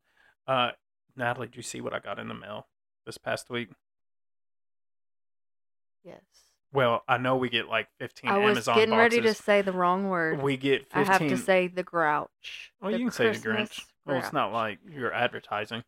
uh 0.45 0.71
natalie 1.15 1.47
did 1.47 1.55
you 1.55 1.63
see 1.63 1.79
what 1.79 1.93
i 1.93 1.99
got 1.99 2.19
in 2.19 2.27
the 2.27 2.33
mail 2.33 2.67
this 3.05 3.17
past 3.17 3.49
week 3.49 3.69
Yes. 6.03 6.50
Well 6.73 7.03
i 7.07 7.17
know 7.17 7.35
we 7.35 7.49
get 7.49 7.67
like 7.67 7.87
15 7.99 8.29
I 8.29 8.37
was 8.37 8.51
amazon 8.51 8.75
getting 8.75 8.95
ready 8.95 9.21
to 9.21 9.33
say 9.33 9.61
the 9.61 9.71
wrong 9.73 10.07
word. 10.09 10.41
we 10.41 10.57
get 10.57 10.83
15 10.91 11.01
I 11.01 11.03
have 11.05 11.19
to 11.27 11.37
say 11.37 11.67
the 11.67 11.83
grouch. 11.83 12.71
well 12.81 12.91
The 12.91 12.97
you 12.99 13.05
can 13.05 13.11
say 13.11 13.23
the 13.31 13.39
Christmas 13.39 13.69
grinch 13.69 13.85
well 14.05 14.17
it's 14.17 14.33
not 14.33 14.51
like 14.53 14.79
you're 14.89 15.13
advertising 15.13 15.83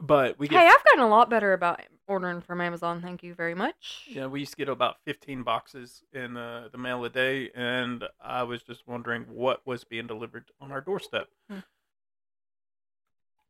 but 0.00 0.38
we 0.38 0.48
get 0.48 0.58
Hey, 0.60 0.66
I've 0.68 0.84
gotten 0.84 1.00
a 1.04 1.08
lot 1.08 1.30
better 1.30 1.52
about 1.52 1.80
ordering 2.08 2.40
from 2.42 2.60
Amazon. 2.60 3.00
Thank 3.00 3.22
you 3.22 3.32
very 3.32 3.54
much. 3.54 4.06
yeah 4.08 4.26
we 4.26 4.40
used 4.40 4.52
to 4.52 4.56
get 4.58 4.68
about 4.68 4.96
15 5.06 5.42
boxes 5.42 6.02
in 6.12 6.36
uh, 6.36 6.68
the 6.70 6.78
mail 6.78 7.04
a 7.04 7.08
day 7.10 7.50
and 7.54 8.04
i 8.20 8.42
was 8.42 8.62
just 8.62 8.86
wondering 8.86 9.22
what 9.30 9.66
was 9.66 9.84
being 9.84 10.06
delivered 10.06 10.44
on 10.60 10.70
our 10.72 10.80
doorstep 10.80 11.28
Hmm. 11.48 11.58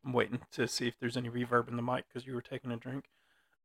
i'm 0.04 0.12
waiting 0.12 0.40
to 0.52 0.68
see 0.68 0.86
if 0.86 0.94
there's 1.00 1.16
any 1.16 1.28
reverb 1.30 1.68
in 1.68 1.76
the 1.76 1.82
mic 1.82 2.04
because 2.08 2.26
you 2.26 2.34
were 2.34 2.42
taking 2.42 2.70
a 2.70 2.76
drink 2.76 3.06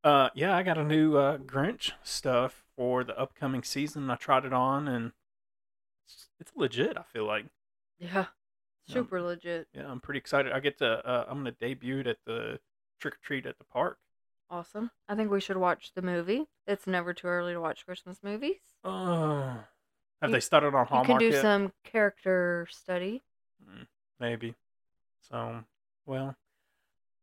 uh 0.04 0.30
yeah 0.34 0.56
i 0.56 0.64
got 0.64 0.78
a 0.78 0.84
new 0.84 1.18
uh 1.18 1.38
grinch 1.38 1.92
stuff 2.04 2.64
for 2.78 3.04
the 3.04 3.18
upcoming 3.20 3.64
season 3.64 4.10
i 4.10 4.16
tried 4.16 4.46
it 4.46 4.54
on 4.54 4.88
and 4.88 5.12
it's, 6.06 6.30
it's 6.40 6.52
legit 6.56 6.98
i 6.98 7.04
feel 7.04 7.26
like 7.26 7.46
Yeah. 8.00 8.26
Super 8.88 9.22
legit. 9.22 9.68
yeah 9.74 9.88
i'm 9.90 10.00
pretty 10.00 10.18
excited 10.20 10.52
i 10.54 10.60
get 10.60 10.78
to 10.80 11.06
uh, 11.08 11.26
i'm 11.28 11.40
gonna 11.40 11.52
debut 11.52 12.00
it 12.00 12.08
at 12.08 12.18
the 12.26 12.60
trick 13.00 13.16
or 13.16 13.20
treat 13.22 13.46
at 13.46 13.58
the 13.58 13.66
park 13.66 13.98
Awesome. 14.52 14.90
I 15.08 15.14
think 15.14 15.30
we 15.30 15.40
should 15.42 15.58
watch 15.58 15.92
the 15.94 16.02
movie. 16.02 16.48
It's 16.66 16.88
never 16.88 17.14
too 17.14 17.28
early 17.28 17.54
to 17.54 17.62
watch 17.62 17.86
Christmas 17.86 18.18
movies. 18.24 18.56
oh 18.84 19.60
have 20.24 20.32
You- 20.32 20.32
they 20.32 20.40
started 20.40 20.74
on 20.74 20.86
You 20.86 20.86
hallmark 20.86 21.06
can 21.08 21.20
do 21.20 21.28
yet? 21.28 21.42
some 21.44 21.72
character 21.84 22.66
study. 22.72 23.22
Mm, 23.64 23.86
maybe. 24.20 24.56
So, 25.30 25.64
well, 26.08 26.36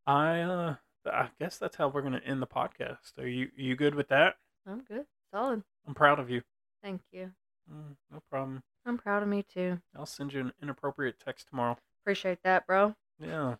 I 0.06 0.38
uh 0.42 0.74
I 1.14 1.28
guess 1.38 1.58
that's 1.58 1.76
how 1.76 1.88
we're 1.88 2.02
gonna 2.02 2.22
end 2.24 2.40
the 2.42 2.46
podcast. 2.46 3.18
Are 3.18 3.26
you 3.26 3.50
you 3.56 3.76
good 3.76 3.94
with 3.94 4.08
that? 4.08 4.36
I'm 4.66 4.80
good. 4.82 5.06
Solid. 5.32 5.62
I'm 5.86 5.94
proud 5.94 6.18
of 6.18 6.30
you. 6.30 6.42
Thank 6.82 7.02
you. 7.12 7.32
Mm, 7.72 7.96
no 8.12 8.22
problem. 8.30 8.62
I'm 8.84 8.98
proud 8.98 9.22
of 9.22 9.28
me 9.28 9.42
too. 9.42 9.80
I'll 9.96 10.06
send 10.06 10.32
you 10.32 10.40
an 10.40 10.52
inappropriate 10.62 11.18
text 11.18 11.48
tomorrow. 11.48 11.76
Appreciate 12.02 12.38
that, 12.44 12.66
bro. 12.66 12.94
Yeah. 13.18 13.56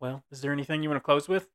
Well, 0.00 0.22
is 0.30 0.40
there 0.40 0.52
anything 0.52 0.82
you 0.82 0.88
want 0.88 1.00
to 1.02 1.04
close 1.04 1.28
with? 1.28 1.48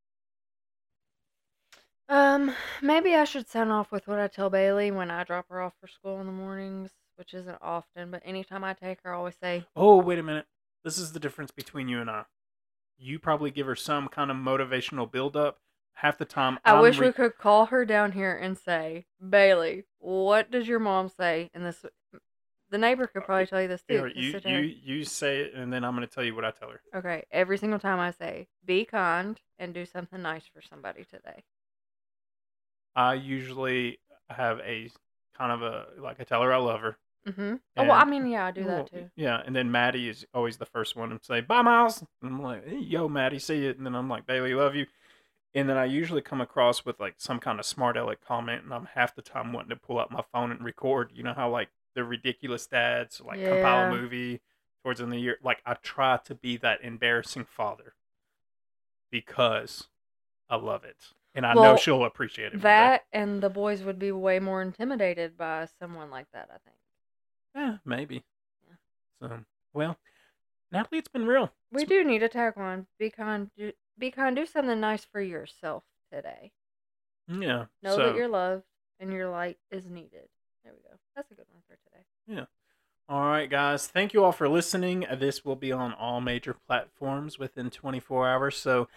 Um, 2.10 2.54
maybe 2.82 3.16
I 3.16 3.24
should 3.24 3.48
sign 3.48 3.70
off 3.72 3.92
with 3.92 4.08
what 4.08 4.20
I 4.20 4.28
tell 4.28 4.50
Bailey 4.50 4.92
when 4.92 5.10
I 5.10 5.24
drop 5.24 5.48
her 5.50 5.62
off 5.62 5.74
for 5.80 5.88
school 5.88 6.20
in 6.20 6.26
the 6.26 6.34
mornings, 6.34 6.92
which 7.16 7.34
isn't 7.34 7.58
often, 7.62 8.12
but 8.12 8.22
anytime 8.26 8.64
I 8.64 8.74
take 8.74 9.00
her, 9.04 9.14
I 9.14 9.18
always 9.18 9.36
say, 9.42 9.66
Oh, 9.76 9.98
wait 9.98 10.20
a 10.20 10.24
minute. 10.24 10.46
This 10.84 10.98
is 10.98 11.14
the 11.14 11.20
difference 11.20 11.52
between 11.52 11.88
you 11.88 12.02
and 12.02 12.10
I. 12.10 12.26
You 13.04 13.20
probably 13.20 13.52
give 13.52 13.68
her 13.68 13.76
some 13.76 14.08
kind 14.08 14.32
of 14.32 14.38
motivational 14.38 15.12
build 15.12 15.36
up. 15.36 15.60
Half 15.96 16.18
the 16.18 16.26
time, 16.26 16.58
I 16.66 16.74
I'm 16.74 16.82
wish 16.82 17.00
re- 17.00 17.08
we 17.08 17.14
could 17.14 17.38
call 17.38 17.68
her 17.68 17.86
down 17.86 18.14
here 18.14 18.36
and 18.36 18.58
say, 18.58 19.06
Bailey, 19.30 19.84
what 20.00 20.50
does 20.50 20.68
your 20.68 20.80
mom 20.80 21.10
say? 21.10 21.52
And 21.54 21.66
this, 21.66 21.86
the 22.72 22.78
neighbor 22.78 23.06
could 23.08 23.24
uh, 23.24 23.26
probably 23.26 23.46
tell 23.46 23.62
you 23.62 23.68
this 23.68 23.84
too. 23.84 24.10
You 24.16 24.40
you 24.46 24.60
you 24.84 25.04
say 25.04 25.42
it, 25.42 25.54
and 25.54 25.72
then 25.72 25.84
I'm 25.84 25.94
gonna 25.94 26.08
tell 26.08 26.24
you 26.24 26.34
what 26.34 26.46
I 26.46 26.52
tell 26.52 26.70
her. 26.70 26.82
Okay, 26.96 27.24
every 27.32 27.58
single 27.58 27.80
time 27.80 28.00
I 28.00 28.12
say, 28.12 28.48
be 28.66 28.86
kind 28.86 29.40
and 29.60 29.74
do 29.74 29.86
something 29.86 30.22
nice 30.22 30.44
for 30.52 30.62
somebody 30.62 31.04
today. 31.04 31.44
I 32.96 33.16
usually 33.16 34.00
have 34.30 34.60
a 34.60 34.90
kind 35.38 35.52
of 35.52 35.62
a 35.62 35.86
like 36.02 36.20
I 36.20 36.24
tell 36.24 36.42
her 36.42 36.54
I 36.54 36.58
love 36.58 36.82
her. 36.82 36.98
Mm-hmm. 37.28 37.56
Oh, 37.78 37.84
well, 37.84 37.92
I 37.94 38.06
mean, 38.06 38.28
yeah, 38.28 38.48
I 38.48 38.52
do 38.52 38.66
Well, 38.66 38.78
that 38.78 38.92
too. 38.92 39.10
Yeah, 39.16 39.42
and 39.46 39.56
then 39.56 39.72
Maddie 39.72 40.10
is 40.10 40.26
always 40.34 40.58
the 40.58 40.66
first 40.66 40.96
one 40.96 41.10
to 41.10 41.20
say 41.22 41.42
bye, 41.42 41.62
Miles. 41.62 42.04
And 42.22 42.34
I'm 42.34 42.42
like, 42.42 42.68
hey, 42.68 42.80
yo, 42.80 43.08
Maddie, 43.08 43.40
see 43.40 43.66
it. 43.66 43.78
And 43.78 43.86
then 43.86 43.96
I'm 43.96 44.10
like, 44.10 44.26
Bailey, 44.26 44.54
love 44.54 44.76
you. 44.76 44.86
And 45.56 45.70
then 45.70 45.78
I 45.78 45.86
usually 45.86 46.22
come 46.22 46.42
across 46.42 46.84
with 46.84 47.00
like 47.00 47.16
some 47.18 47.40
kind 47.40 47.60
of 47.60 47.66
smart 47.66 47.96
aleck 47.96 48.26
comment, 48.26 48.64
and 48.64 48.74
I'm 48.74 48.88
half 48.94 49.16
the 49.16 49.22
time 49.22 49.54
wanting 49.54 49.70
to 49.70 49.76
pull 49.76 50.00
out 50.00 50.12
my 50.12 50.24
phone 50.34 50.52
and 50.52 50.64
record. 50.64 51.12
You 51.14 51.24
know 51.24 51.34
how 51.34 51.50
like 51.50 51.70
the 51.96 52.04
ridiculous 52.04 52.66
dads 52.66 53.22
like 53.24 53.46
compile 53.46 53.88
a 53.88 53.90
movie 53.92 54.42
towards 54.82 55.00
the 55.00 55.06
end 55.06 55.14
of 55.14 55.18
the 55.18 55.22
year. 55.22 55.38
Like 55.44 55.62
I 55.66 55.76
try 55.76 56.18
to 56.26 56.36
be 56.36 56.58
that 56.58 56.84
embarrassing 56.84 57.46
father 57.46 57.94
because 59.12 59.88
I 60.50 60.56
love 60.56 60.84
it, 60.84 60.98
and 61.36 61.46
I 61.46 61.54
know 61.54 61.78
she'll 61.78 62.04
appreciate 62.04 62.48
it. 62.48 62.58
day. 62.58 62.60
That 62.64 63.06
and 63.14 63.42
the 63.42 63.50
boys 63.50 63.84
would 63.84 64.00
be 64.00 64.12
way 64.12 64.40
more 64.40 64.62
intimidated 64.62 65.38
by 65.38 65.68
someone 65.80 66.10
like 66.10 66.28
that, 66.34 66.50
I 66.50 66.58
think. 66.66 66.78
Yeah, 67.56 67.78
maybe. 67.86 68.24
Yeah. 68.68 69.28
So 69.28 69.40
well, 69.74 69.98
Natalie, 70.72 71.00
it's 71.00 71.08
been 71.08 71.26
real. 71.26 71.52
We 71.72 71.86
do 71.86 72.04
need 72.04 72.24
a 72.24 72.30
tagline. 72.30 72.86
Be 73.00 73.10
kind. 73.10 73.50
Do, 73.58 73.72
be 73.98 74.12
kind. 74.12 74.36
Do 74.36 74.46
something 74.46 74.80
nice 74.80 75.06
for 75.06 75.22
yourself 75.22 75.84
today. 76.12 76.52
Yeah. 77.28 77.66
Know 77.82 77.96
so, 77.96 78.08
that 78.08 78.16
you're 78.16 78.28
loved 78.28 78.64
and 79.00 79.12
your 79.12 79.30
light 79.30 79.58
is 79.72 79.86
needed. 79.86 80.30
There 80.64 80.74
we 80.74 80.82
go. 80.90 80.98
That's 81.16 81.32
a 81.32 81.36
good 81.36 81.46
one 81.52 81.62
for 81.68 81.76
today. 81.76 82.06
Yeah. 82.28 82.46
All 83.10 83.26
right, 83.26 83.50
guys. 83.50 83.88
Thank 83.88 84.14
you 84.14 84.24
all 84.24 84.32
for 84.32 84.48
listening. 84.48 85.06
This 85.18 85.44
will 85.44 85.58
be 85.58 85.72
on 85.72 85.94
all 85.94 86.22
major 86.22 86.56
platforms 86.68 87.38
within 87.38 87.70
24 87.70 88.30
hours. 88.30 88.58
So 88.58 88.88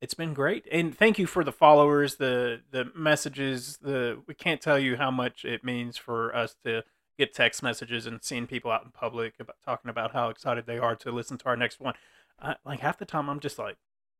it's 0.00 0.14
been 0.14 0.34
great, 0.34 0.66
and 0.70 0.96
thank 0.96 1.18
you 1.18 1.26
for 1.26 1.44
the 1.44 1.52
followers, 1.52 2.16
the 2.16 2.60
the 2.72 2.90
messages. 2.94 3.78
The 3.80 4.20
we 4.26 4.34
can't 4.34 4.60
tell 4.60 4.78
you 4.78 4.96
how 4.96 5.10
much 5.10 5.44
it 5.44 5.64
means 5.64 5.96
for 5.96 6.34
us 6.34 6.56
to 6.64 6.82
get 7.18 7.34
text 7.34 7.62
messages 7.62 8.06
and 8.06 8.22
seeing 8.22 8.46
people 8.46 8.70
out 8.70 8.84
in 8.84 8.90
public 8.90 9.34
about 9.38 9.56
talking 9.64 9.88
about 9.90 10.12
how 10.12 10.28
excited 10.28 10.66
they 10.66 10.78
are 10.78 10.96
to 10.96 11.10
listen 11.12 11.38
to 11.38 11.46
our 11.46 11.56
next 11.56 11.80
one. 11.80 11.94
I, 12.40 12.56
like 12.64 12.80
half 12.80 12.98
the 12.98 13.04
time, 13.04 13.28
I'm 13.28 13.40
just 13.40 13.58
like, 13.58 13.76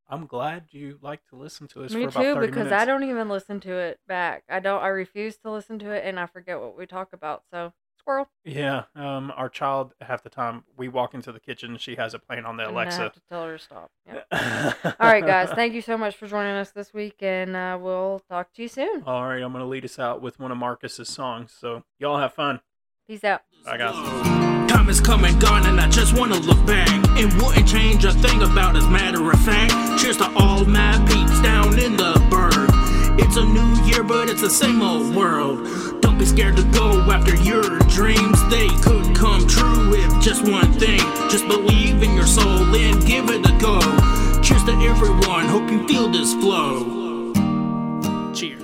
I'm 0.09 0.27
glad 0.27 0.67
you 0.71 0.99
like 1.01 1.25
to 1.31 1.37
listen 1.37 1.67
to 1.69 1.85
us 1.85 1.93
Me 1.93 2.03
for 2.03 2.09
about 2.09 2.23
too, 2.23 2.35
30 2.35 2.47
because 2.47 2.65
minutes. 2.65 2.83
I 2.83 2.85
don't 2.85 3.05
even 3.05 3.29
listen 3.29 3.59
to 3.61 3.73
it 3.73 4.01
back. 4.07 4.45
I 4.49 4.61
don't. 4.61 4.83
I 4.83 4.89
refuse 4.89 5.37
to 5.39 5.51
listen 5.51 5.79
to 5.81 5.91
it, 5.91 6.05
and 6.05 6.21
I 6.21 6.27
forget 6.27 6.61
what 6.61 6.77
we 6.77 6.87
talk 6.87 7.13
about. 7.13 7.43
So 7.51 7.73
Squirrel. 7.99 8.29
Yeah, 8.45 8.83
um, 8.95 9.33
our 9.35 9.49
child 9.49 9.95
half 10.03 10.23
the 10.23 10.29
time 10.29 10.65
we 10.77 10.89
walk 10.89 11.15
into 11.15 11.33
the 11.33 11.41
kitchen, 11.41 11.79
she 11.79 11.97
has 11.97 12.13
it 12.13 12.27
playing 12.27 12.45
on 12.45 12.59
the 12.59 12.65
And 12.69 12.73
I 12.79 12.83
Alexa. 12.83 12.99
have 12.99 13.13
to 13.15 13.21
tell 13.31 13.45
her 13.45 13.57
to 13.57 13.65
stop. 13.65 13.91
Yeah. 14.07 14.73
All 15.01 15.11
right, 15.11 15.25
guys. 15.25 15.49
Thank 15.55 15.73
you 15.73 15.81
so 15.81 15.97
much 15.97 16.15
for 16.15 16.27
joining 16.27 16.53
us 16.53 16.71
this 16.71 16.93
week, 16.93 17.17
and 17.23 17.57
uh, 17.57 17.79
we'll 17.81 18.21
talk 18.29 18.53
to 18.55 18.63
you 18.63 18.69
soon. 18.69 19.05
All 19.07 19.25
right, 19.25 19.41
I'm 19.43 19.53
gonna 19.53 19.65
lead 19.67 19.87
us 19.87 19.99
out 19.99 20.21
with 20.21 20.39
one 20.39 20.51
of 20.53 20.59
Marcus's 20.59 21.09
songs. 21.09 21.55
So 21.59 21.85
y'all 21.99 22.19
have 22.19 22.35
fun. 22.35 22.61
Peace 23.07 23.23
out. 23.23 23.43
Bye, 23.67 23.77
guys. 23.77 23.95
Time 24.71 24.89
is 24.89 24.99
come 24.99 25.27
and 25.27 25.39
gone, 25.39 25.67
and 25.67 25.79
I 25.79 25.91
just 25.91 26.17
wanna 26.19 26.39
look 26.39 26.65
back. 26.67 26.89
It 27.19 27.31
wouldn't 27.35 27.69
change 27.69 28.07
a 28.07 28.13
thing 28.13 28.43
about 28.43 28.77
as 28.77 28.89
matter 28.89 29.31
of 29.31 29.39
fact. 29.41 30.01
Cheers 30.01 30.17
to 30.19 30.33
all 30.37 30.65
my 30.65 30.97
peeps 31.07 31.39
down 31.43 31.79
in 31.79 31.99
the 31.99 32.15
burg. 32.31 32.71
It's 33.21 33.37
a 33.37 33.45
new 33.45 33.85
year, 33.85 34.03
but 34.03 34.31
it's 34.31 34.41
the 34.41 34.49
same 34.49 34.81
old 34.81 35.15
world. 35.15 36.01
Don't 36.01 36.17
be 36.19 36.25
scared 36.25 36.57
to 36.57 36.65
go 36.73 36.99
after 37.13 37.37
your 37.37 37.79
dreams. 37.91 38.39
They 38.49 38.69
could 38.81 39.15
come 39.15 39.47
true 39.47 39.93
if 39.93 40.25
just 40.25 40.49
one 40.49 40.73
thing. 40.73 41.01
Just 41.29 41.47
believe 41.47 42.03
in 42.03 42.15
your 42.15 42.27
soul 42.27 42.75
and 42.75 43.05
give 43.07 43.29
it 43.29 43.45
a 43.47 43.53
go. 43.61 43.81
Cheers 44.41 44.65
to 44.65 44.73
everyone, 44.81 45.45
hope 45.45 45.71
you 45.71 45.87
feel 45.87 46.09
this 46.09 46.33
flow. 46.33 47.33
Cheers. 48.33 48.64